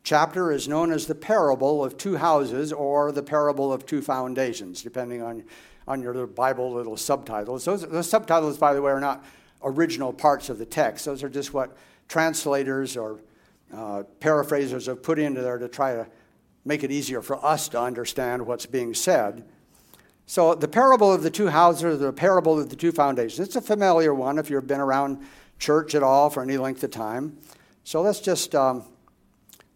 chapter 0.02 0.50
is 0.50 0.66
known 0.66 0.90
as 0.90 1.06
the 1.06 1.14
parable 1.14 1.84
of 1.84 1.96
two 1.96 2.16
houses 2.16 2.72
or 2.72 3.12
the 3.12 3.22
parable 3.22 3.72
of 3.72 3.86
two 3.86 4.02
foundations, 4.02 4.82
depending 4.82 5.22
on, 5.22 5.44
on 5.86 6.02
your 6.02 6.26
Bible 6.26 6.72
little 6.72 6.96
subtitles. 6.96 7.64
Those, 7.64 7.88
those 7.88 8.10
subtitles, 8.10 8.58
by 8.58 8.74
the 8.74 8.82
way, 8.82 8.90
are 8.90 8.98
not 8.98 9.24
original 9.62 10.12
parts 10.12 10.48
of 10.48 10.58
the 10.58 10.66
text, 10.66 11.04
those 11.04 11.22
are 11.22 11.28
just 11.28 11.54
what 11.54 11.76
translators 12.08 12.96
or 12.96 13.20
uh, 13.72 14.02
paraphrasers 14.18 14.86
have 14.86 15.00
put 15.02 15.20
into 15.20 15.42
there 15.42 15.58
to 15.58 15.68
try 15.68 15.94
to 15.94 16.06
make 16.68 16.84
it 16.84 16.92
easier 16.92 17.22
for 17.22 17.42
us 17.44 17.66
to 17.70 17.80
understand 17.80 18.46
what's 18.46 18.66
being 18.66 18.92
said. 18.92 19.42
So, 20.26 20.54
the 20.54 20.68
parable 20.68 21.10
of 21.10 21.22
the 21.22 21.30
two 21.30 21.46
houses, 21.46 22.00
the 22.00 22.12
parable 22.12 22.60
of 22.60 22.68
the 22.68 22.76
two 22.76 22.92
foundations, 22.92 23.48
it's 23.48 23.56
a 23.56 23.62
familiar 23.62 24.12
one 24.12 24.38
if 24.38 24.50
you've 24.50 24.66
been 24.66 24.78
around 24.78 25.26
church 25.58 25.94
at 25.94 26.02
all 26.02 26.28
for 26.28 26.42
any 26.42 26.58
length 26.58 26.84
of 26.84 26.90
time. 26.90 27.38
So, 27.84 28.02
let's 28.02 28.20
just 28.20 28.54
um, 28.54 28.84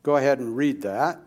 go 0.03 0.17
ahead 0.17 0.39
and 0.39 0.55
read 0.55 0.83
that. 0.83 1.19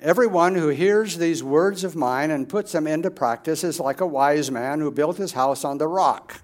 Everyone 0.00 0.56
who 0.56 0.68
hears 0.68 1.18
these 1.18 1.44
words 1.44 1.84
of 1.84 1.94
mine 1.94 2.32
and 2.32 2.48
puts 2.48 2.72
them 2.72 2.88
into 2.88 3.12
practice 3.12 3.62
is 3.62 3.78
like 3.78 4.00
a 4.00 4.06
wise 4.06 4.50
man 4.50 4.80
who 4.80 4.90
built 4.90 5.16
his 5.16 5.32
house 5.32 5.64
on 5.64 5.78
the 5.78 5.86
rock. 5.86 6.42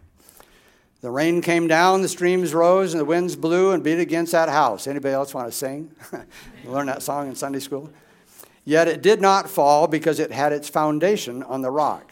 The 1.05 1.11
rain 1.11 1.43
came 1.43 1.69
down, 1.69 2.01
the 2.01 2.09
streams 2.09 2.55
rose, 2.55 2.95
and 2.95 2.99
the 2.99 3.05
winds 3.05 3.37
blew 3.37 3.73
and 3.73 3.85
beat 3.85 3.99
against 3.99 4.33
that 4.33 4.49
house. 4.49 4.87
Anybody 4.87 5.13
else 5.13 5.35
want 5.35 5.47
to 5.47 5.53
sing? 5.53 5.95
Learn 6.65 6.87
that 6.87 7.03
song 7.03 7.29
in 7.29 7.35
Sunday 7.35 7.59
school? 7.59 7.91
Yet 8.65 8.89
it 8.89 9.03
did 9.03 9.21
not 9.21 9.51
fall 9.51 9.87
because 9.87 10.19
it 10.19 10.33
had 10.33 10.51
its 10.51 10.71
foundation 10.71 11.43
on 11.43 11.61
the 11.61 11.71
rock. 11.71 12.11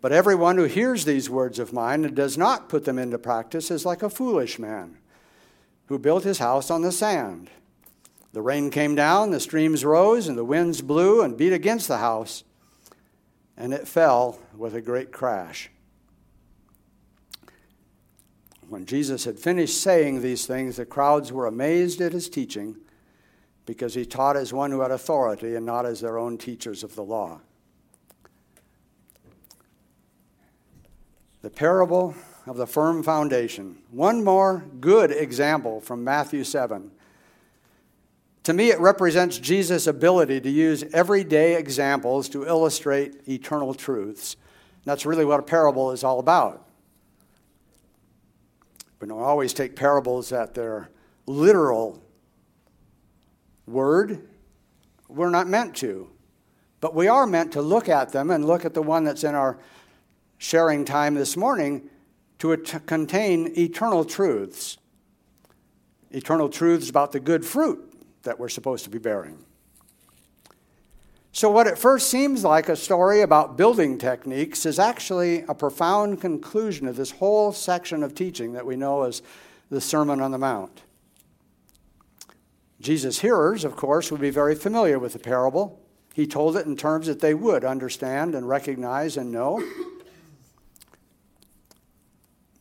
But 0.00 0.10
everyone 0.10 0.56
who 0.56 0.64
hears 0.64 1.04
these 1.04 1.30
words 1.30 1.60
of 1.60 1.72
mine 1.72 2.04
and 2.04 2.16
does 2.16 2.36
not 2.36 2.68
put 2.68 2.86
them 2.86 2.98
into 2.98 3.18
practice 3.18 3.70
is 3.70 3.86
like 3.86 4.02
a 4.02 4.10
foolish 4.10 4.58
man 4.58 4.98
who 5.86 5.96
built 5.96 6.24
his 6.24 6.40
house 6.40 6.72
on 6.72 6.82
the 6.82 6.90
sand. 6.90 7.50
The 8.32 8.42
rain 8.42 8.72
came 8.72 8.96
down, 8.96 9.30
the 9.30 9.38
streams 9.38 9.84
rose, 9.84 10.26
and 10.26 10.36
the 10.36 10.44
winds 10.44 10.82
blew 10.82 11.22
and 11.22 11.36
beat 11.36 11.52
against 11.52 11.86
the 11.86 11.98
house, 11.98 12.42
and 13.56 13.72
it 13.72 13.86
fell 13.86 14.40
with 14.56 14.74
a 14.74 14.80
great 14.80 15.12
crash. 15.12 15.70
When 18.68 18.84
Jesus 18.84 19.24
had 19.24 19.38
finished 19.38 19.80
saying 19.80 20.20
these 20.20 20.46
things, 20.46 20.76
the 20.76 20.86
crowds 20.86 21.32
were 21.32 21.46
amazed 21.46 22.00
at 22.00 22.12
his 22.12 22.28
teaching 22.28 22.76
because 23.64 23.94
he 23.94 24.04
taught 24.04 24.36
as 24.36 24.52
one 24.52 24.70
who 24.70 24.80
had 24.80 24.90
authority 24.90 25.54
and 25.54 25.64
not 25.64 25.86
as 25.86 26.00
their 26.00 26.18
own 26.18 26.38
teachers 26.38 26.82
of 26.82 26.94
the 26.94 27.04
law. 27.04 27.40
The 31.42 31.50
parable 31.50 32.14
of 32.46 32.56
the 32.56 32.66
firm 32.66 33.02
foundation. 33.02 33.78
One 33.90 34.24
more 34.24 34.64
good 34.80 35.10
example 35.10 35.80
from 35.80 36.02
Matthew 36.02 36.42
7. 36.44 36.90
To 38.44 38.52
me, 38.52 38.70
it 38.70 38.78
represents 38.78 39.38
Jesus' 39.38 39.88
ability 39.88 40.40
to 40.40 40.50
use 40.50 40.84
everyday 40.92 41.56
examples 41.56 42.28
to 42.30 42.46
illustrate 42.46 43.28
eternal 43.28 43.74
truths. 43.74 44.36
That's 44.84 45.04
really 45.04 45.24
what 45.24 45.40
a 45.40 45.42
parable 45.42 45.90
is 45.90 46.04
all 46.04 46.20
about. 46.20 46.64
We 49.00 49.08
don't 49.08 49.22
always 49.22 49.52
take 49.52 49.76
parables 49.76 50.32
at 50.32 50.54
their 50.54 50.90
literal 51.26 52.02
word. 53.66 54.28
We're 55.08 55.30
not 55.30 55.48
meant 55.48 55.76
to. 55.76 56.10
But 56.80 56.94
we 56.94 57.08
are 57.08 57.26
meant 57.26 57.52
to 57.52 57.62
look 57.62 57.88
at 57.88 58.12
them 58.12 58.30
and 58.30 58.44
look 58.44 58.64
at 58.64 58.74
the 58.74 58.82
one 58.82 59.04
that's 59.04 59.24
in 59.24 59.34
our 59.34 59.58
sharing 60.38 60.84
time 60.84 61.14
this 61.14 61.36
morning 61.36 61.88
to 62.38 62.56
contain 62.56 63.52
eternal 63.56 64.04
truths. 64.04 64.76
Eternal 66.10 66.48
truths 66.48 66.90
about 66.90 67.12
the 67.12 67.20
good 67.20 67.44
fruit 67.44 67.82
that 68.22 68.38
we're 68.38 68.48
supposed 68.48 68.84
to 68.84 68.90
be 68.90 68.98
bearing. 68.98 69.45
So, 71.36 71.50
what 71.50 71.66
at 71.66 71.76
first 71.76 72.08
seems 72.08 72.44
like 72.44 72.70
a 72.70 72.76
story 72.76 73.20
about 73.20 73.58
building 73.58 73.98
techniques 73.98 74.64
is 74.64 74.78
actually 74.78 75.42
a 75.42 75.54
profound 75.54 76.18
conclusion 76.18 76.88
of 76.88 76.96
this 76.96 77.10
whole 77.10 77.52
section 77.52 78.02
of 78.02 78.14
teaching 78.14 78.54
that 78.54 78.64
we 78.64 78.74
know 78.74 79.02
as 79.02 79.20
the 79.68 79.78
Sermon 79.78 80.22
on 80.22 80.30
the 80.30 80.38
Mount. 80.38 80.80
Jesus' 82.80 83.18
hearers, 83.18 83.64
of 83.64 83.76
course, 83.76 84.10
would 84.10 84.22
be 84.22 84.30
very 84.30 84.54
familiar 84.54 84.98
with 84.98 85.12
the 85.12 85.18
parable. 85.18 85.78
He 86.14 86.26
told 86.26 86.56
it 86.56 86.64
in 86.64 86.74
terms 86.74 87.06
that 87.06 87.20
they 87.20 87.34
would 87.34 87.66
understand 87.66 88.34
and 88.34 88.48
recognize 88.48 89.18
and 89.18 89.30
know. 89.30 89.62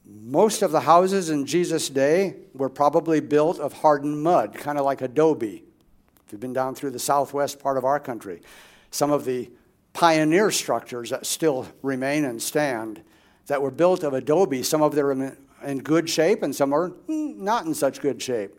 Most 0.05 0.61
of 0.61 0.73
the 0.73 0.81
houses 0.81 1.29
in 1.29 1.45
Jesus' 1.45 1.87
day 1.87 2.35
were 2.53 2.67
probably 2.67 3.21
built 3.21 3.57
of 3.57 3.71
hardened 3.71 4.21
mud, 4.21 4.53
kind 4.53 4.77
of 4.77 4.83
like 4.83 5.01
adobe. 5.01 5.64
If 6.25 6.31
you've 6.31 6.41
been 6.41 6.53
down 6.53 6.73
through 6.73 6.91
the 6.91 6.99
southwest 6.99 7.59
part 7.59 7.77
of 7.77 7.85
our 7.85 7.99
country, 7.99 8.41
some 8.89 9.11
of 9.11 9.25
the 9.25 9.51
pioneer 9.93 10.49
structures 10.49 11.11
that 11.11 11.25
still 11.25 11.67
remain 11.81 12.25
and 12.25 12.41
stand 12.41 13.01
that 13.47 13.61
were 13.61 13.71
built 13.71 14.03
of 14.03 14.13
adobe, 14.13 14.63
some 14.63 14.81
of 14.81 14.95
them 14.95 15.21
are 15.21 15.35
in 15.67 15.79
good 15.79 16.09
shape 16.09 16.41
and 16.41 16.55
some 16.55 16.73
are 16.73 16.91
not 17.07 17.65
in 17.65 17.73
such 17.73 18.01
good 18.01 18.21
shape. 18.21 18.51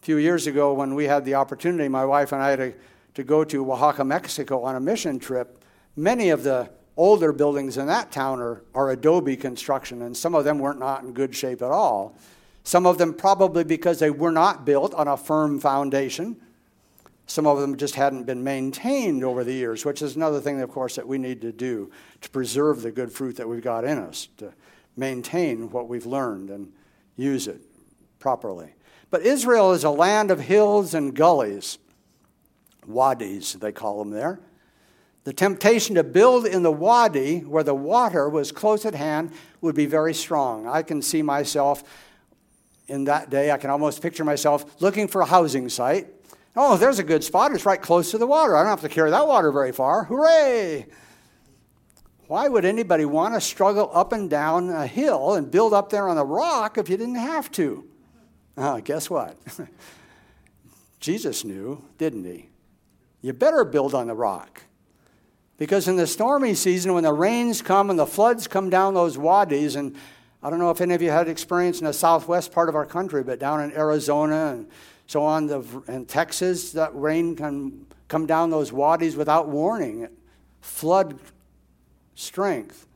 A 0.00 0.04
few 0.04 0.16
years 0.18 0.46
ago, 0.46 0.72
when 0.72 0.94
we 0.94 1.04
had 1.04 1.24
the 1.24 1.34
opportunity, 1.34 1.88
my 1.88 2.04
wife 2.04 2.32
and 2.32 2.42
I, 2.42 2.56
to, 2.56 2.74
to 3.14 3.24
go 3.24 3.44
to 3.44 3.72
Oaxaca, 3.72 4.04
Mexico 4.04 4.62
on 4.62 4.76
a 4.76 4.80
mission 4.80 5.18
trip, 5.18 5.64
many 5.96 6.30
of 6.30 6.44
the 6.44 6.70
older 6.96 7.32
buildings 7.32 7.76
in 7.76 7.86
that 7.86 8.12
town 8.12 8.40
are, 8.40 8.62
are 8.74 8.90
adobe 8.90 9.36
construction, 9.36 10.02
and 10.02 10.16
some 10.16 10.34
of 10.34 10.44
them 10.44 10.58
weren't 10.58 10.78
not 10.78 11.02
in 11.02 11.12
good 11.12 11.34
shape 11.34 11.60
at 11.60 11.70
all. 11.70 12.16
Some 12.70 12.86
of 12.86 12.98
them 12.98 13.14
probably 13.14 13.64
because 13.64 13.98
they 13.98 14.10
were 14.10 14.30
not 14.30 14.64
built 14.64 14.94
on 14.94 15.08
a 15.08 15.16
firm 15.16 15.58
foundation. 15.58 16.36
Some 17.26 17.44
of 17.44 17.58
them 17.58 17.76
just 17.76 17.96
hadn't 17.96 18.26
been 18.26 18.44
maintained 18.44 19.24
over 19.24 19.42
the 19.42 19.52
years, 19.52 19.84
which 19.84 20.02
is 20.02 20.14
another 20.14 20.40
thing, 20.40 20.60
of 20.60 20.70
course, 20.70 20.94
that 20.94 21.08
we 21.08 21.18
need 21.18 21.40
to 21.40 21.50
do 21.50 21.90
to 22.20 22.30
preserve 22.30 22.82
the 22.82 22.92
good 22.92 23.10
fruit 23.10 23.34
that 23.38 23.48
we've 23.48 23.60
got 23.60 23.82
in 23.84 23.98
us, 23.98 24.28
to 24.36 24.52
maintain 24.96 25.68
what 25.70 25.88
we've 25.88 26.06
learned 26.06 26.48
and 26.48 26.72
use 27.16 27.48
it 27.48 27.60
properly. 28.20 28.72
But 29.10 29.22
Israel 29.22 29.72
is 29.72 29.82
a 29.82 29.90
land 29.90 30.30
of 30.30 30.38
hills 30.38 30.94
and 30.94 31.12
gullies, 31.12 31.76
wadis, 32.86 33.54
they 33.54 33.72
call 33.72 33.98
them 33.98 34.12
there. 34.12 34.38
The 35.24 35.32
temptation 35.32 35.96
to 35.96 36.04
build 36.04 36.46
in 36.46 36.62
the 36.62 36.70
wadi 36.70 37.40
where 37.40 37.64
the 37.64 37.74
water 37.74 38.28
was 38.28 38.52
close 38.52 38.86
at 38.86 38.94
hand 38.94 39.32
would 39.60 39.74
be 39.74 39.86
very 39.86 40.14
strong. 40.14 40.68
I 40.68 40.82
can 40.82 41.02
see 41.02 41.20
myself 41.20 41.82
in 42.90 43.04
that 43.04 43.30
day, 43.30 43.52
I 43.52 43.56
can 43.56 43.70
almost 43.70 44.02
picture 44.02 44.24
myself 44.24 44.82
looking 44.82 45.06
for 45.06 45.20
a 45.20 45.24
housing 45.24 45.68
site. 45.68 46.08
Oh, 46.56 46.76
there's 46.76 46.98
a 46.98 47.04
good 47.04 47.22
spot. 47.22 47.52
It's 47.52 47.64
right 47.64 47.80
close 47.80 48.10
to 48.10 48.18
the 48.18 48.26
water. 48.26 48.56
I 48.56 48.62
don't 48.62 48.70
have 48.70 48.80
to 48.80 48.88
carry 48.88 49.10
that 49.12 49.28
water 49.28 49.52
very 49.52 49.70
far. 49.70 50.04
Hooray! 50.04 50.86
Why 52.26 52.48
would 52.48 52.64
anybody 52.64 53.04
want 53.04 53.34
to 53.34 53.40
struggle 53.40 53.90
up 53.94 54.12
and 54.12 54.28
down 54.28 54.70
a 54.70 54.86
hill 54.86 55.34
and 55.34 55.50
build 55.50 55.72
up 55.72 55.90
there 55.90 56.08
on 56.08 56.16
the 56.16 56.24
rock 56.24 56.78
if 56.78 56.88
you 56.88 56.96
didn't 56.96 57.14
have 57.14 57.50
to? 57.52 57.88
Oh, 58.56 58.80
guess 58.80 59.08
what? 59.08 59.36
Jesus 61.00 61.44
knew, 61.44 61.84
didn't 61.96 62.24
he? 62.24 62.48
You 63.22 63.32
better 63.32 63.64
build 63.64 63.94
on 63.94 64.08
the 64.08 64.14
rock. 64.14 64.64
Because 65.58 65.86
in 65.86 65.96
the 65.96 66.06
stormy 66.06 66.54
season, 66.54 66.94
when 66.94 67.04
the 67.04 67.12
rains 67.12 67.62
come 67.62 67.90
and 67.90 67.98
the 67.98 68.06
floods 68.06 68.48
come 68.48 68.68
down 68.68 68.94
those 68.94 69.16
wadis, 69.16 69.76
and 69.76 69.94
I 70.42 70.48
don't 70.48 70.58
know 70.58 70.70
if 70.70 70.80
any 70.80 70.94
of 70.94 71.02
you 71.02 71.10
had 71.10 71.28
experience 71.28 71.80
in 71.80 71.86
the 71.86 71.92
southwest 71.92 72.52
part 72.52 72.68
of 72.68 72.74
our 72.74 72.86
country, 72.86 73.22
but 73.22 73.38
down 73.38 73.60
in 73.60 73.72
Arizona 73.72 74.52
and 74.52 74.68
so 75.06 75.22
on, 75.22 75.46
the, 75.46 75.62
in 75.88 76.06
Texas, 76.06 76.72
that 76.72 76.94
rain 76.94 77.36
can 77.36 77.86
come 78.08 78.26
down 78.26 78.50
those 78.50 78.72
wadis 78.72 79.16
without 79.16 79.48
warning, 79.48 80.08
flood 80.60 81.18
strength. 82.14 82.86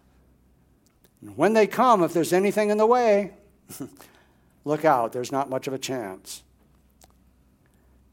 And 1.20 1.36
when 1.36 1.52
they 1.52 1.66
come, 1.66 2.02
if 2.02 2.12
there's 2.12 2.32
anything 2.32 2.70
in 2.70 2.78
the 2.78 2.86
way, 2.86 3.32
look 4.64 4.84
out, 4.84 5.12
there's 5.12 5.32
not 5.32 5.50
much 5.50 5.66
of 5.66 5.74
a 5.74 5.78
chance. 5.78 6.42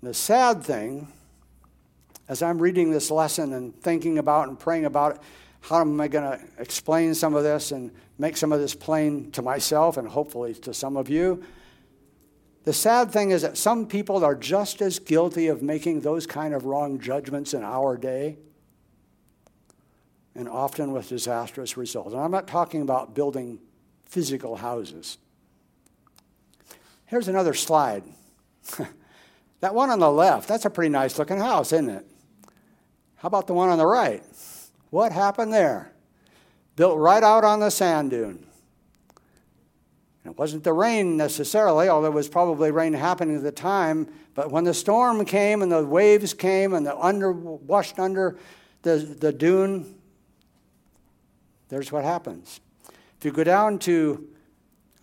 The 0.03 0.13
sad 0.13 0.63
thing, 0.63 1.07
as 2.27 2.41
I'm 2.41 2.59
reading 2.59 2.91
this 2.91 3.11
lesson 3.11 3.53
and 3.53 3.75
thinking 3.81 4.17
about 4.17 4.47
and 4.47 4.59
praying 4.59 4.85
about 4.85 5.15
it, 5.15 5.21
how 5.61 5.81
am 5.81 6.01
I 6.01 6.07
going 6.07 6.39
to 6.39 6.45
explain 6.57 7.13
some 7.13 7.35
of 7.35 7.43
this 7.43 7.71
and 7.71 7.91
make 8.17 8.35
some 8.35 8.51
of 8.51 8.59
this 8.59 8.75
plain 8.75 9.31
to 9.31 9.41
myself 9.41 9.97
and 9.97 10.07
hopefully 10.07 10.53
to 10.55 10.73
some 10.73 10.97
of 10.97 11.09
you? 11.09 11.43
The 12.63 12.73
sad 12.73 13.11
thing 13.11 13.31
is 13.31 13.41
that 13.41 13.57
some 13.57 13.87
people 13.87 14.23
are 14.23 14.35
just 14.35 14.81
as 14.81 14.99
guilty 14.99 15.47
of 15.47 15.63
making 15.63 16.01
those 16.01 16.27
kind 16.27 16.53
of 16.53 16.65
wrong 16.65 16.99
judgments 16.99 17.53
in 17.53 17.63
our 17.63 17.97
day. 17.97 18.37
and 20.33 20.47
often 20.47 20.93
with 20.93 21.09
disastrous 21.09 21.75
results. 21.75 22.13
And 22.13 22.21
I'm 22.21 22.31
not 22.31 22.47
talking 22.47 22.81
about 22.81 23.13
building 23.13 23.59
physical 24.05 24.55
houses. 24.55 25.17
Here's 27.05 27.27
another 27.27 27.53
slide. 27.53 28.05
that 29.59 29.75
one 29.75 29.89
on 29.89 29.99
the 29.99 30.09
left, 30.09 30.47
that's 30.47 30.63
a 30.63 30.69
pretty 30.69 30.87
nice 30.87 31.19
looking 31.19 31.37
house, 31.37 31.73
isn't 31.73 31.89
it? 31.89 32.05
How 33.17 33.27
about 33.27 33.47
the 33.47 33.53
one 33.53 33.67
on 33.67 33.77
the 33.77 33.85
right? 33.85 34.23
What 34.91 35.11
happened 35.11 35.51
there? 35.51 35.93
Built 36.75 36.97
right 36.99 37.23
out 37.23 37.43
on 37.43 37.59
the 37.59 37.71
sand 37.71 38.11
dune. 38.11 38.45
It 40.23 40.37
wasn't 40.37 40.63
the 40.63 40.73
rain 40.73 41.17
necessarily, 41.17 41.89
although 41.89 42.09
it 42.09 42.13
was 42.13 42.29
probably 42.29 42.69
rain 42.69 42.93
happening 42.93 43.37
at 43.37 43.43
the 43.43 43.51
time. 43.51 44.07
But 44.35 44.51
when 44.51 44.65
the 44.65 44.73
storm 44.73 45.25
came 45.25 45.63
and 45.63 45.71
the 45.71 45.83
waves 45.83 46.33
came 46.33 46.73
and 46.73 46.85
the 46.85 46.95
under 46.95 47.31
washed 47.31 47.97
under 47.97 48.37
the, 48.83 48.97
the 48.97 49.31
dune, 49.31 49.95
there's 51.69 51.91
what 51.91 52.03
happens. 52.03 52.59
If 53.17 53.25
you 53.25 53.31
go 53.31 53.43
down 53.43 53.79
to, 53.79 54.27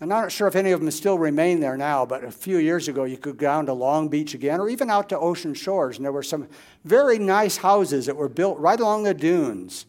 I'm 0.00 0.08
not 0.08 0.30
sure 0.30 0.46
if 0.46 0.54
any 0.54 0.70
of 0.70 0.80
them 0.80 0.90
still 0.90 1.18
remain 1.18 1.60
there 1.60 1.76
now, 1.76 2.06
but 2.06 2.22
a 2.22 2.30
few 2.30 2.58
years 2.58 2.86
ago 2.86 3.04
you 3.04 3.16
could 3.16 3.36
go 3.36 3.46
down 3.46 3.66
to 3.66 3.72
Long 3.72 4.08
Beach 4.08 4.32
again 4.34 4.60
or 4.60 4.68
even 4.68 4.90
out 4.90 5.08
to 5.08 5.18
ocean 5.18 5.54
shores, 5.54 5.96
and 5.96 6.04
there 6.04 6.12
were 6.12 6.22
some 6.22 6.48
very 6.84 7.18
nice 7.18 7.56
houses 7.56 8.06
that 8.06 8.16
were 8.16 8.28
built 8.28 8.58
right 8.58 8.78
along 8.78 9.02
the 9.02 9.14
dunes 9.14 9.86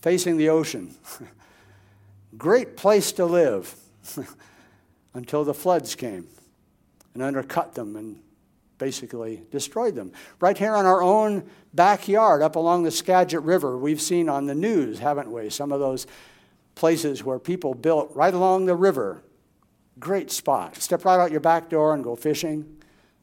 facing 0.00 0.36
the 0.36 0.48
ocean. 0.48 0.94
Great 2.38 2.76
place 2.76 3.12
to 3.12 3.26
live. 3.26 3.74
until 5.14 5.44
the 5.44 5.54
floods 5.54 5.94
came 5.94 6.26
and 7.14 7.22
undercut 7.22 7.74
them 7.74 7.96
and 7.96 8.20
basically 8.78 9.42
destroyed 9.50 9.94
them. 9.94 10.12
Right 10.40 10.56
here 10.56 10.74
in 10.74 10.86
our 10.86 11.02
own 11.02 11.48
backyard, 11.74 12.42
up 12.42 12.56
along 12.56 12.82
the 12.82 12.90
Skagit 12.90 13.42
River, 13.42 13.76
we've 13.76 14.00
seen 14.00 14.28
on 14.28 14.46
the 14.46 14.54
news, 14.54 14.98
haven't 14.98 15.30
we? 15.30 15.50
Some 15.50 15.70
of 15.70 15.80
those 15.80 16.06
places 16.74 17.24
where 17.24 17.38
people 17.38 17.74
built 17.74 18.10
right 18.14 18.34
along 18.34 18.66
the 18.66 18.74
river. 18.74 19.22
Great 19.98 20.30
spot. 20.30 20.76
Step 20.76 21.04
right 21.04 21.20
out 21.20 21.30
your 21.30 21.40
back 21.40 21.68
door 21.68 21.94
and 21.94 22.02
go 22.02 22.16
fishing. 22.16 22.78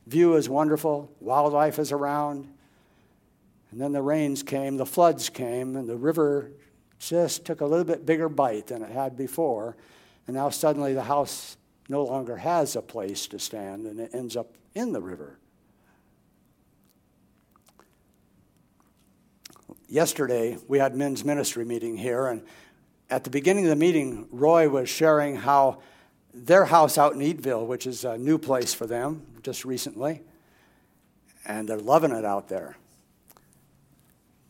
View 0.07 0.35
is 0.35 0.49
wonderful, 0.49 1.11
wildlife 1.19 1.79
is 1.79 1.91
around. 1.91 2.47
And 3.71 3.79
then 3.79 3.91
the 3.91 4.01
rains 4.01 4.41
came, 4.41 4.77
the 4.77 4.85
floods 4.85 5.29
came, 5.29 5.75
and 5.75 5.87
the 5.87 5.97
river 5.97 6.51
just 6.97 7.45
took 7.45 7.61
a 7.61 7.65
little 7.65 7.85
bit 7.85 8.05
bigger 8.05 8.29
bite 8.29 8.67
than 8.67 8.81
it 8.81 8.91
had 8.91 9.15
before. 9.15 9.77
And 10.27 10.35
now 10.35 10.49
suddenly 10.49 10.93
the 10.93 11.03
house 11.03 11.57
no 11.87 12.03
longer 12.03 12.37
has 12.37 12.75
a 12.75 12.81
place 12.81 13.27
to 13.27 13.39
stand 13.39 13.85
and 13.85 13.99
it 13.99 14.13
ends 14.13 14.35
up 14.37 14.53
in 14.75 14.93
the 14.93 15.01
river. 15.01 15.37
Yesterday, 19.87 20.57
we 20.67 20.77
had 20.77 20.95
men's 20.95 21.25
ministry 21.25 21.65
meeting 21.65 21.97
here, 21.97 22.27
and 22.27 22.43
at 23.09 23.23
the 23.23 23.29
beginning 23.29 23.65
of 23.65 23.69
the 23.69 23.75
meeting, 23.75 24.27
Roy 24.31 24.69
was 24.69 24.89
sharing 24.89 25.35
how 25.35 25.81
their 26.33 26.65
house 26.65 26.97
out 26.97 27.13
in 27.13 27.19
Eatonville, 27.19 27.65
which 27.65 27.87
is 27.87 28.05
a 28.05 28.17
new 28.17 28.37
place 28.37 28.73
for 28.73 28.85
them 28.85 29.25
just 29.41 29.65
recently, 29.65 30.21
and 31.45 31.67
they're 31.67 31.77
loving 31.77 32.11
it 32.11 32.25
out 32.25 32.49
there. 32.49 32.77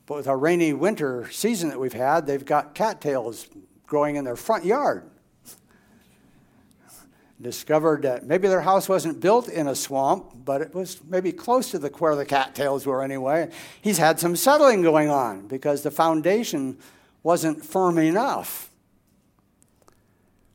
But 0.05 0.15
with 0.15 0.27
our 0.27 0.37
rainy 0.37 0.73
winter 0.73 1.29
season 1.31 1.69
that 1.69 1.79
we've 1.79 1.93
had, 1.93 2.25
they've 2.25 2.43
got 2.43 2.75
cattails 2.75 3.47
growing 3.85 4.15
in 4.15 4.25
their 4.25 4.35
front 4.35 4.65
yard 4.65 5.09
discovered 7.41 8.01
that 8.01 8.25
maybe 8.25 8.47
their 8.47 8.61
house 8.61 8.89
wasn't 8.89 9.19
built 9.19 9.47
in 9.47 9.67
a 9.67 9.75
swamp, 9.75 10.31
but 10.43 10.61
it 10.61 10.73
was 10.75 10.99
maybe 11.07 11.31
close 11.31 11.71
to 11.71 11.79
the 11.79 11.89
where 11.89 12.15
the 12.15 12.25
cattails 12.25 12.85
were 12.85 13.01
anyway. 13.01 13.49
He's 13.81 13.97
had 13.97 14.19
some 14.19 14.35
settling 14.35 14.81
going 14.81 15.09
on 15.09 15.47
because 15.47 15.81
the 15.81 15.91
foundation 15.91 16.77
wasn't 17.23 17.63
firm 17.63 17.97
enough. 17.97 18.71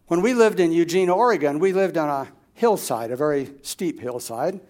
When 0.06 0.22
we 0.22 0.34
lived 0.34 0.60
in 0.60 0.72
Eugene, 0.72 1.08
Oregon, 1.08 1.58
we 1.58 1.72
lived 1.72 1.96
on 1.96 2.08
a 2.08 2.30
hillside, 2.52 3.10
a 3.10 3.16
very 3.16 3.52
steep 3.62 4.00
hillside, 4.00 4.60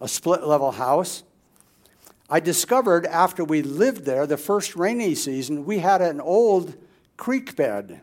a 0.00 0.08
split 0.08 0.46
level 0.46 0.72
house. 0.72 1.24
I 2.30 2.40
discovered 2.40 3.06
after 3.06 3.44
we 3.44 3.62
lived 3.62 4.04
there, 4.04 4.26
the 4.26 4.36
first 4.36 4.76
rainy 4.76 5.14
season, 5.14 5.64
we 5.64 5.78
had 5.78 6.00
an 6.00 6.20
old 6.20 6.76
creek 7.16 7.56
bed 7.56 8.00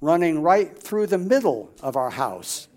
running 0.00 0.42
right 0.42 0.78
through 0.78 1.06
the 1.06 1.18
middle 1.18 1.72
of 1.82 1.96
our 1.96 2.10
house 2.10 2.68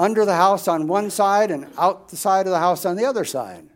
under 0.00 0.24
the 0.24 0.34
house 0.34 0.66
on 0.66 0.88
one 0.88 1.10
side 1.10 1.50
and 1.50 1.66
out 1.76 2.08
the 2.08 2.16
side 2.16 2.46
of 2.46 2.52
the 2.52 2.58
house 2.58 2.86
on 2.86 2.96
the 2.96 3.04
other 3.04 3.24
side. 3.24 3.68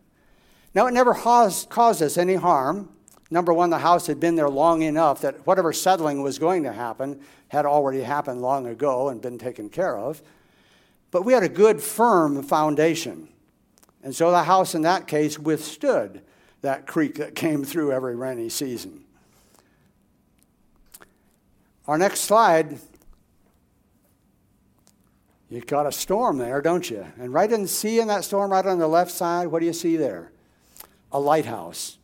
Now, 0.74 0.86
it 0.86 0.94
never 0.94 1.12
caused, 1.12 1.68
caused 1.68 2.02
us 2.02 2.16
any 2.16 2.34
harm. 2.34 2.88
Number 3.30 3.52
one, 3.52 3.70
the 3.70 3.78
house 3.78 4.06
had 4.06 4.20
been 4.20 4.36
there 4.36 4.48
long 4.48 4.82
enough 4.82 5.20
that 5.22 5.46
whatever 5.46 5.72
settling 5.72 6.22
was 6.22 6.38
going 6.38 6.62
to 6.64 6.72
happen 6.72 7.20
had 7.48 7.66
already 7.66 8.02
happened 8.02 8.42
long 8.42 8.66
ago 8.66 9.08
and 9.08 9.20
been 9.20 9.38
taken 9.38 9.68
care 9.68 9.96
of. 9.96 10.22
But 11.10 11.22
we 11.22 11.32
had 11.32 11.42
a 11.42 11.48
good, 11.48 11.80
firm 11.80 12.42
foundation. 12.42 13.28
And 14.02 14.14
so 14.14 14.30
the 14.30 14.44
house 14.44 14.74
in 14.74 14.82
that 14.82 15.06
case 15.06 15.38
withstood 15.38 16.22
that 16.60 16.86
creek 16.86 17.16
that 17.16 17.34
came 17.34 17.64
through 17.64 17.92
every 17.92 18.16
rainy 18.16 18.48
season. 18.48 19.04
Our 21.86 21.98
next 21.98 22.20
slide 22.20 22.78
you 25.54 25.60
got 25.60 25.86
a 25.86 25.92
storm 25.92 26.38
there, 26.38 26.60
don't 26.60 26.90
you? 26.90 27.06
And 27.16 27.32
right 27.32 27.50
in 27.50 27.62
the 27.62 27.68
sea 27.68 28.00
in 28.00 28.08
that 28.08 28.24
storm, 28.24 28.50
right 28.50 28.66
on 28.66 28.80
the 28.80 28.88
left 28.88 29.12
side, 29.12 29.46
what 29.46 29.60
do 29.60 29.66
you 29.66 29.72
see 29.72 29.96
there? 29.96 30.32
A 31.12 31.20
lighthouse. 31.20 31.98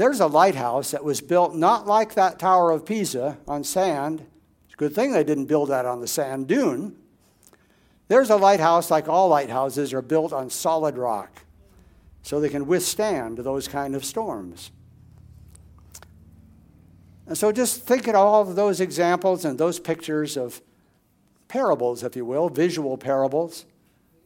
There's 0.00 0.20
a 0.20 0.28
lighthouse 0.28 0.92
that 0.92 1.04
was 1.04 1.20
built 1.20 1.54
not 1.54 1.86
like 1.86 2.14
that 2.14 2.38
Tower 2.38 2.70
of 2.70 2.86
Pisa 2.86 3.36
on 3.46 3.62
sand. 3.62 4.26
It's 4.64 4.72
a 4.72 4.76
good 4.78 4.94
thing 4.94 5.12
they 5.12 5.24
didn't 5.24 5.44
build 5.44 5.68
that 5.68 5.84
on 5.84 6.00
the 6.00 6.08
sand 6.08 6.46
dune. 6.46 6.96
There's 8.08 8.30
a 8.30 8.36
lighthouse, 8.36 8.90
like 8.90 9.10
all 9.10 9.28
lighthouses, 9.28 9.92
are 9.92 10.00
built 10.00 10.32
on 10.32 10.48
solid 10.48 10.96
rock 10.96 11.44
so 12.22 12.40
they 12.40 12.48
can 12.48 12.66
withstand 12.66 13.36
those 13.36 13.68
kind 13.68 13.94
of 13.94 14.02
storms. 14.06 14.70
And 17.26 17.36
so 17.36 17.52
just 17.52 17.82
think 17.82 18.06
of 18.06 18.14
all 18.14 18.40
of 18.40 18.56
those 18.56 18.80
examples 18.80 19.44
and 19.44 19.58
those 19.58 19.78
pictures 19.78 20.34
of 20.38 20.62
parables, 21.46 22.02
if 22.02 22.16
you 22.16 22.24
will, 22.24 22.48
visual 22.48 22.96
parables. 22.96 23.66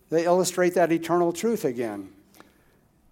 They 0.08 0.24
illustrate 0.24 0.74
that 0.74 0.92
eternal 0.92 1.32
truth 1.32 1.64
again. 1.64 2.13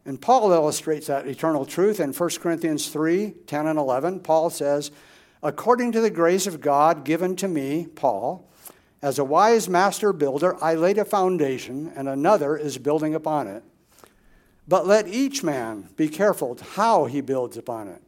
And 0.04 0.20
Paul 0.20 0.52
illustrates 0.52 1.06
that 1.06 1.26
eternal 1.26 1.64
truth 1.64 2.00
in 2.00 2.12
1 2.12 2.30
Corinthians 2.40 2.88
3 2.88 3.34
10 3.46 3.66
and 3.66 3.78
11. 3.78 4.20
Paul 4.20 4.50
says, 4.50 4.90
According 5.42 5.92
to 5.92 6.00
the 6.00 6.10
grace 6.10 6.46
of 6.46 6.60
God 6.60 7.04
given 7.04 7.36
to 7.36 7.48
me, 7.48 7.86
Paul, 7.94 8.48
as 9.00 9.18
a 9.18 9.24
wise 9.24 9.68
master 9.68 10.12
builder, 10.12 10.56
I 10.62 10.74
laid 10.74 10.98
a 10.98 11.04
foundation, 11.04 11.92
and 11.96 12.08
another 12.08 12.56
is 12.56 12.78
building 12.78 13.14
upon 13.14 13.48
it. 13.48 13.64
But 14.68 14.86
let 14.86 15.08
each 15.08 15.42
man 15.42 15.88
be 15.96 16.08
careful 16.08 16.56
how 16.74 17.06
he 17.06 17.20
builds 17.20 17.56
upon 17.56 17.88
it. 17.88 18.00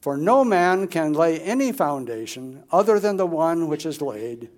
For 0.00 0.16
no 0.16 0.44
man 0.44 0.86
can 0.86 1.12
lay 1.12 1.40
any 1.40 1.72
foundation 1.72 2.62
other 2.70 3.00
than 3.00 3.16
the 3.16 3.26
one 3.26 3.66
which 3.66 3.84
is 3.84 4.00
laid, 4.00 4.48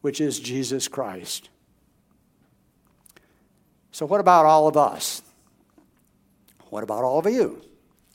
which 0.00 0.22
is 0.22 0.40
Jesus 0.40 0.88
Christ. 0.88 1.50
So, 3.92 4.06
what 4.06 4.20
about 4.20 4.46
all 4.46 4.66
of 4.66 4.78
us? 4.78 5.20
What 6.70 6.82
about 6.82 7.04
all 7.04 7.18
of 7.18 7.26
you? 7.26 7.62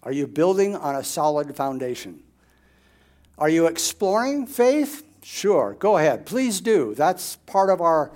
Are 0.03 0.11
you 0.11 0.27
building 0.27 0.75
on 0.75 0.95
a 0.95 1.03
solid 1.03 1.55
foundation? 1.55 2.23
Are 3.37 3.49
you 3.49 3.67
exploring 3.67 4.45
faith? 4.45 5.03
Sure, 5.23 5.75
go 5.79 5.97
ahead. 5.97 6.25
Please 6.25 6.61
do. 6.61 6.93
That's 6.95 7.35
part 7.45 7.69
of 7.69 7.81
our 7.81 8.11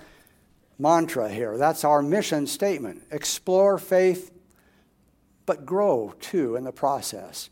mantra 0.77 1.29
here. 1.29 1.57
That's 1.57 1.83
our 1.83 2.01
mission 2.01 2.47
statement. 2.47 3.03
Explore 3.11 3.77
faith, 3.77 4.31
but 5.45 5.65
grow 5.65 6.13
too 6.19 6.55
in 6.55 6.63
the 6.63 6.71
process. 6.71 7.49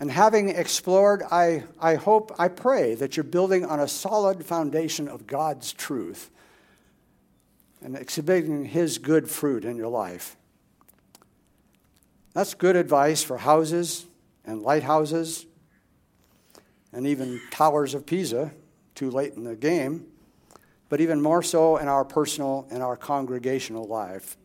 And 0.00 0.10
having 0.10 0.48
explored, 0.48 1.22
I, 1.30 1.64
I 1.80 1.96
hope, 1.96 2.32
I 2.38 2.48
pray 2.48 2.94
that 2.94 3.16
you're 3.16 3.24
building 3.24 3.64
on 3.64 3.80
a 3.80 3.88
solid 3.88 4.46
foundation 4.46 5.08
of 5.08 5.26
God's 5.26 5.72
truth 5.72 6.30
and 7.82 7.96
exhibiting 7.96 8.64
His 8.64 8.98
good 8.98 9.28
fruit 9.28 9.64
in 9.64 9.76
your 9.76 9.88
life. 9.88 10.36
That's 12.38 12.54
good 12.54 12.76
advice 12.76 13.24
for 13.24 13.36
houses 13.36 14.06
and 14.44 14.62
lighthouses 14.62 15.44
and 16.92 17.04
even 17.04 17.40
towers 17.50 17.94
of 17.94 18.06
Pisa, 18.06 18.52
too 18.94 19.10
late 19.10 19.32
in 19.32 19.42
the 19.42 19.56
game, 19.56 20.06
but 20.88 21.00
even 21.00 21.20
more 21.20 21.42
so 21.42 21.78
in 21.78 21.88
our 21.88 22.04
personal 22.04 22.68
and 22.70 22.80
our 22.80 22.96
congregational 22.96 23.88
life. 23.88 24.36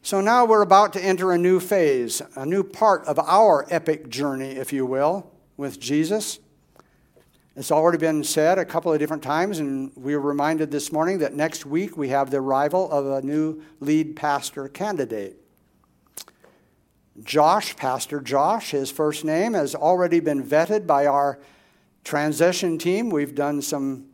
So 0.00 0.22
now 0.22 0.46
we're 0.46 0.62
about 0.62 0.94
to 0.94 1.04
enter 1.04 1.30
a 1.30 1.36
new 1.36 1.60
phase, 1.60 2.22
a 2.34 2.46
new 2.46 2.62
part 2.62 3.04
of 3.04 3.18
our 3.18 3.66
epic 3.68 4.08
journey, 4.08 4.52
if 4.52 4.72
you 4.72 4.86
will, 4.86 5.30
with 5.58 5.78
Jesus. 5.78 6.38
It's 7.54 7.70
already 7.70 7.98
been 7.98 8.24
said 8.24 8.58
a 8.58 8.64
couple 8.64 8.90
of 8.90 8.98
different 8.98 9.22
times, 9.22 9.58
and 9.58 9.92
we 9.94 10.16
were 10.16 10.22
reminded 10.22 10.70
this 10.70 10.90
morning 10.90 11.18
that 11.18 11.34
next 11.34 11.66
week 11.66 11.98
we 11.98 12.08
have 12.08 12.30
the 12.30 12.38
arrival 12.38 12.90
of 12.90 13.04
a 13.04 13.20
new 13.20 13.62
lead 13.80 14.16
pastor 14.16 14.68
candidate. 14.68 15.36
Josh, 17.22 17.76
Pastor 17.76 18.20
Josh, 18.20 18.70
his 18.70 18.90
first 18.90 19.24
name, 19.24 19.54
has 19.54 19.74
already 19.74 20.20
been 20.20 20.42
vetted 20.42 20.86
by 20.86 21.06
our 21.06 21.38
transition 22.04 22.78
team. 22.78 23.10
We've 23.10 23.34
done 23.34 23.62
some 23.62 24.06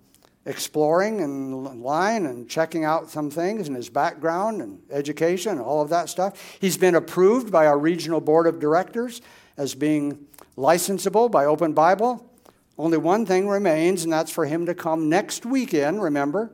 exploring 0.44 1.20
and 1.20 1.82
line 1.82 2.24
and 2.26 2.48
checking 2.48 2.84
out 2.84 3.10
some 3.10 3.30
things 3.30 3.68
in 3.68 3.74
his 3.74 3.90
background 3.90 4.62
and 4.62 4.80
education 4.90 5.52
and 5.52 5.60
all 5.60 5.82
of 5.82 5.88
that 5.90 6.08
stuff. 6.08 6.58
He's 6.60 6.76
been 6.76 6.94
approved 6.94 7.50
by 7.50 7.66
our 7.66 7.78
regional 7.78 8.20
board 8.20 8.46
of 8.46 8.60
directors 8.60 9.20
as 9.56 9.74
being 9.74 10.26
licensable 10.56 11.30
by 11.30 11.46
Open 11.46 11.72
Bible. 11.72 12.32
Only 12.78 12.98
one 12.98 13.26
thing 13.26 13.48
remains, 13.48 14.04
and 14.04 14.12
that's 14.12 14.30
for 14.30 14.46
him 14.46 14.66
to 14.66 14.74
come 14.74 15.08
next 15.08 15.46
weekend, 15.46 16.02
remember, 16.02 16.52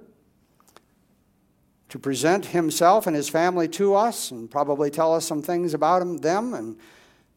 to 1.93 1.99
present 1.99 2.47
himself 2.47 3.07
and 3.07 3.15
his 3.15 3.29
family 3.29 3.69
to 3.69 3.95
us 3.95 4.31
and 4.31 4.51
probably 4.51 4.91
tell 4.91 5.15
us 5.15 5.27
some 5.27 5.43
things 5.43 5.75
about 5.75 6.01
him, 6.01 6.17
them 6.17 6.55
and 6.55 6.79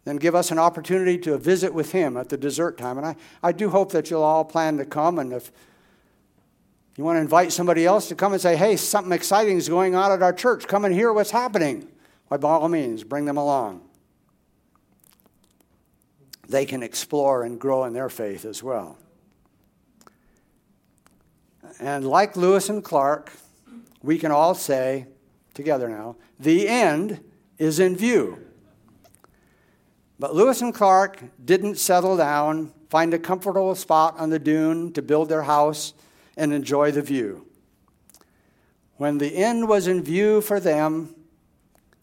then 0.06 0.16
give 0.16 0.34
us 0.34 0.50
an 0.50 0.58
opportunity 0.58 1.18
to 1.18 1.38
visit 1.38 1.74
with 1.74 1.92
him 1.92 2.16
at 2.16 2.30
the 2.30 2.38
dessert 2.38 2.78
time. 2.78 2.98
And 2.98 3.06
I, 3.06 3.18
I 3.44 3.52
do 3.52 3.70
hope 3.70 3.92
that 3.92 4.10
you'll 4.10 4.24
all 4.24 4.46
plan 4.46 4.78
to 4.78 4.86
come. 4.86 5.20
And 5.20 5.34
if 5.34 5.52
you 6.96 7.04
want 7.04 7.18
to 7.18 7.22
invite 7.22 7.52
somebody 7.52 7.86
else 7.86 8.08
to 8.08 8.16
come 8.16 8.32
and 8.32 8.42
say, 8.42 8.56
hey, 8.56 8.78
something 8.78 9.12
exciting 9.12 9.58
is 9.58 9.68
going 9.68 9.94
on 9.94 10.14
at 10.14 10.24
our 10.24 10.32
church, 10.32 10.70
come 10.70 10.86
and 10.86 10.96
hear 10.96 11.12
what's 11.12 11.32
happening, 11.32 11.90
by 12.30 12.38
all 12.38 12.70
means, 12.70 13.04
bring 13.04 13.26
them 13.26 13.36
along. 13.36 13.82
They 16.48 16.66
can 16.66 16.82
explore 16.82 17.44
and 17.44 17.60
grow 17.60 17.84
in 17.84 17.92
their 17.92 18.08
faith 18.08 18.46
as 18.46 18.64
well. 18.64 18.98
And 21.82 22.08
like 22.08 22.38
Lewis 22.38 22.70
and 22.70 22.82
Clark, 22.82 23.34
we 24.06 24.18
can 24.18 24.32
all 24.32 24.54
say 24.54 25.08
together 25.54 25.90
now, 25.90 26.16
the 26.40 26.68
end 26.68 27.22
is 27.58 27.80
in 27.80 27.96
view. 27.96 28.40
But 30.20 30.36
Lewis 30.36 30.62
and 30.62 30.74
Clark 30.74 31.24
didn't 31.44 31.76
settle 31.76 32.16
down, 32.16 32.72
find 32.90 33.14
a 33.14 33.20
comfortable 33.20 33.76
spot 33.76 34.16
on 34.18 34.30
the 34.30 34.40
dune 34.40 34.94
to 34.94 35.02
build 35.02 35.30
their 35.30 35.44
house 35.44 35.94
and 36.38 36.54
enjoy 36.54 36.92
the 36.92 37.02
view. 37.02 37.48
When 38.98 39.18
the 39.18 39.36
end 39.36 39.68
was 39.68 39.88
in 39.88 40.04
view 40.04 40.42
for 40.42 40.60
them, 40.60 41.14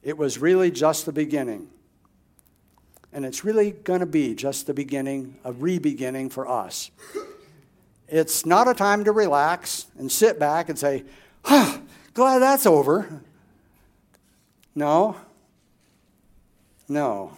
it 0.02 0.18
was 0.18 0.38
really 0.38 0.70
just 0.70 1.06
the 1.06 1.12
beginning. 1.12 1.68
And 3.12 3.24
it's 3.24 3.44
really 3.44 3.70
going 3.70 4.00
to 4.00 4.06
be 4.06 4.34
just 4.34 4.66
the 4.66 4.74
beginning, 4.74 5.36
a 5.44 5.52
re 5.52 5.78
beginning 5.78 6.30
for 6.30 6.48
us. 6.48 6.90
It's 8.08 8.44
not 8.44 8.68
a 8.68 8.74
time 8.74 9.04
to 9.04 9.12
relax 9.12 9.86
and 9.98 10.10
sit 10.10 10.38
back 10.38 10.68
and 10.68 10.78
say, 10.78 11.04
ah, 11.44 11.80
glad 12.14 12.40
that's 12.40 12.66
over. 12.66 13.22
No. 14.74 15.16
No. 16.88 17.36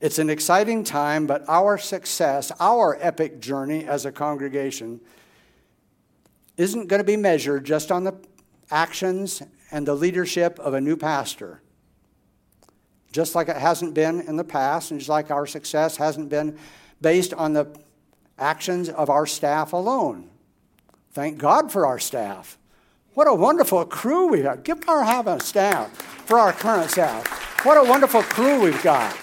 It's 0.00 0.18
an 0.18 0.28
exciting 0.28 0.84
time, 0.84 1.26
but 1.26 1.44
our 1.48 1.78
success, 1.78 2.52
our 2.60 2.98
epic 3.00 3.40
journey 3.40 3.86
as 3.86 4.04
a 4.04 4.12
congregation, 4.12 5.00
isn't 6.56 6.88
going 6.88 7.00
to 7.00 7.04
be 7.04 7.16
measured 7.16 7.64
just 7.64 7.90
on 7.90 8.04
the 8.04 8.14
actions 8.70 9.42
and 9.70 9.86
the 9.86 9.94
leadership 9.94 10.58
of 10.58 10.74
a 10.74 10.80
new 10.80 10.96
pastor. 10.96 11.60
Just 13.12 13.34
like 13.34 13.48
it 13.48 13.56
hasn't 13.56 13.94
been 13.94 14.20
in 14.20 14.36
the 14.36 14.44
past, 14.44 14.90
and 14.90 15.00
just 15.00 15.08
like 15.08 15.30
our 15.30 15.46
success 15.46 15.96
hasn't 15.96 16.28
been 16.28 16.58
based 17.00 17.32
on 17.32 17.52
the 17.52 17.66
actions 18.38 18.88
of 18.88 19.08
our 19.08 19.26
staff 19.26 19.72
alone. 19.72 20.28
Thank 21.12 21.38
God 21.38 21.70
for 21.70 21.86
our 21.86 21.98
staff. 21.98 22.58
What 23.14 23.28
a 23.28 23.34
wonderful 23.34 23.84
crew 23.84 24.26
we 24.26 24.40
have. 24.42 24.64
Give 24.64 24.88
our 24.88 25.04
having 25.04 25.38
staff 25.38 25.90
for 26.26 26.38
our 26.38 26.52
current 26.52 26.90
staff. 26.90 27.26
What 27.64 27.76
a 27.76 27.88
wonderful 27.88 28.22
crew 28.22 28.60
we've 28.60 28.82
got. 28.82 29.16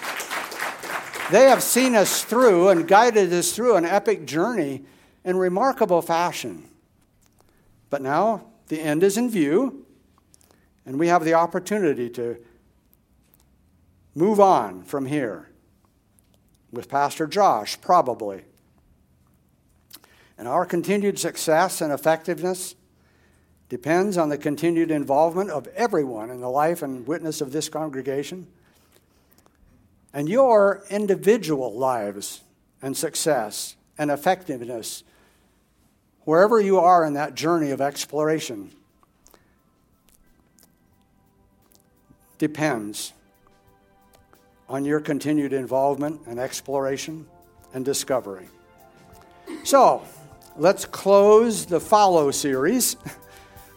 They 1.30 1.44
have 1.44 1.62
seen 1.62 1.94
us 1.94 2.24
through 2.24 2.70
and 2.70 2.88
guided 2.88 3.32
us 3.32 3.52
through 3.52 3.76
an 3.76 3.84
epic 3.84 4.26
journey 4.26 4.84
in 5.24 5.36
remarkable 5.36 6.00
fashion. 6.00 6.68
But 7.90 8.00
now 8.00 8.46
the 8.68 8.80
end 8.80 9.02
is 9.02 9.18
in 9.18 9.28
view, 9.30 9.84
and 10.86 10.98
we 10.98 11.08
have 11.08 11.24
the 11.24 11.34
opportunity 11.34 12.08
to 12.10 12.38
move 14.14 14.40
on 14.40 14.82
from 14.84 15.06
here 15.06 15.50
with 16.70 16.88
Pastor 16.88 17.26
Josh, 17.26 17.78
probably. 17.80 18.44
And 20.38 20.48
our 20.48 20.64
continued 20.64 21.18
success 21.18 21.82
and 21.82 21.92
effectiveness 21.92 22.74
depends 23.72 24.18
on 24.18 24.28
the 24.28 24.36
continued 24.36 24.90
involvement 24.90 25.48
of 25.48 25.66
everyone 25.68 26.28
in 26.28 26.42
the 26.42 26.50
life 26.50 26.82
and 26.82 27.06
witness 27.06 27.40
of 27.40 27.52
this 27.52 27.70
congregation 27.70 28.46
and 30.12 30.28
your 30.28 30.84
individual 30.90 31.72
lives 31.72 32.42
and 32.82 32.94
success 32.94 33.76
and 33.96 34.10
effectiveness 34.10 35.04
wherever 36.26 36.60
you 36.60 36.78
are 36.78 37.02
in 37.06 37.14
that 37.14 37.34
journey 37.34 37.70
of 37.70 37.80
exploration, 37.80 38.70
depends 42.36 43.14
on 44.68 44.84
your 44.84 45.00
continued 45.00 45.54
involvement 45.54 46.20
and 46.26 46.38
exploration 46.38 47.26
and 47.72 47.86
discovery. 47.86 48.48
So, 49.64 50.02
let's 50.58 50.84
close 50.84 51.64
the 51.64 51.80
follow 51.80 52.30
series. 52.32 52.98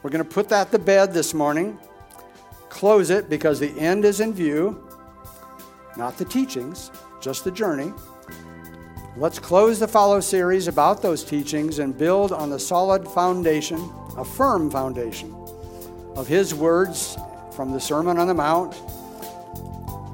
We're 0.06 0.12
going 0.12 0.24
to 0.24 0.30
put 0.30 0.50
that 0.50 0.72
to 0.72 0.78
bed 0.78 1.16
this 1.16 1.34
morning. 1.34 1.80
Close 2.70 3.10
it 3.10 3.28
because 3.28 3.60
the 3.60 3.72
end 3.80 4.06
is 4.06 4.20
in 4.20 4.36
view, 4.36 4.88
not 5.98 6.16
the 6.20 6.26
teachings, 6.26 6.92
just 7.20 7.44
the 7.44 7.50
journey. 7.50 7.92
Let's 9.18 9.40
close 9.40 9.80
the 9.80 9.88
follow 9.88 10.20
series 10.20 10.68
about 10.68 11.02
those 11.02 11.24
teachings 11.24 11.80
and 11.80 11.98
build 11.98 12.32
on 12.32 12.52
the 12.52 12.60
solid 12.60 13.08
foundation, 13.08 13.92
a 14.16 14.24
firm 14.24 14.70
foundation, 14.70 15.34
of 16.16 16.28
His 16.28 16.54
words 16.54 17.18
from 17.56 17.72
the 17.72 17.80
Sermon 17.80 18.20
on 18.20 18.28
the 18.28 18.36
Mount 18.36 18.76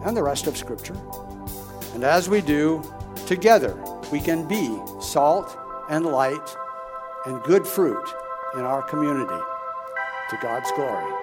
and 0.05 0.15
the 0.15 0.23
rest 0.23 0.47
of 0.47 0.55
Scripture. 0.55 0.95
And 1.95 2.05
as 2.05 2.29
we 2.29 2.39
do, 2.39 2.81
together 3.27 3.75
we 4.09 4.21
can 4.21 4.47
be 4.47 4.73
salt 5.01 5.59
and 5.89 6.05
light 6.05 6.55
and 7.25 7.43
good 7.43 7.67
fruit 7.67 8.07
in 8.53 8.61
our 8.61 8.83
community 8.83 9.43
to 10.31 10.37
God's 10.37 10.71
glory. 10.71 11.20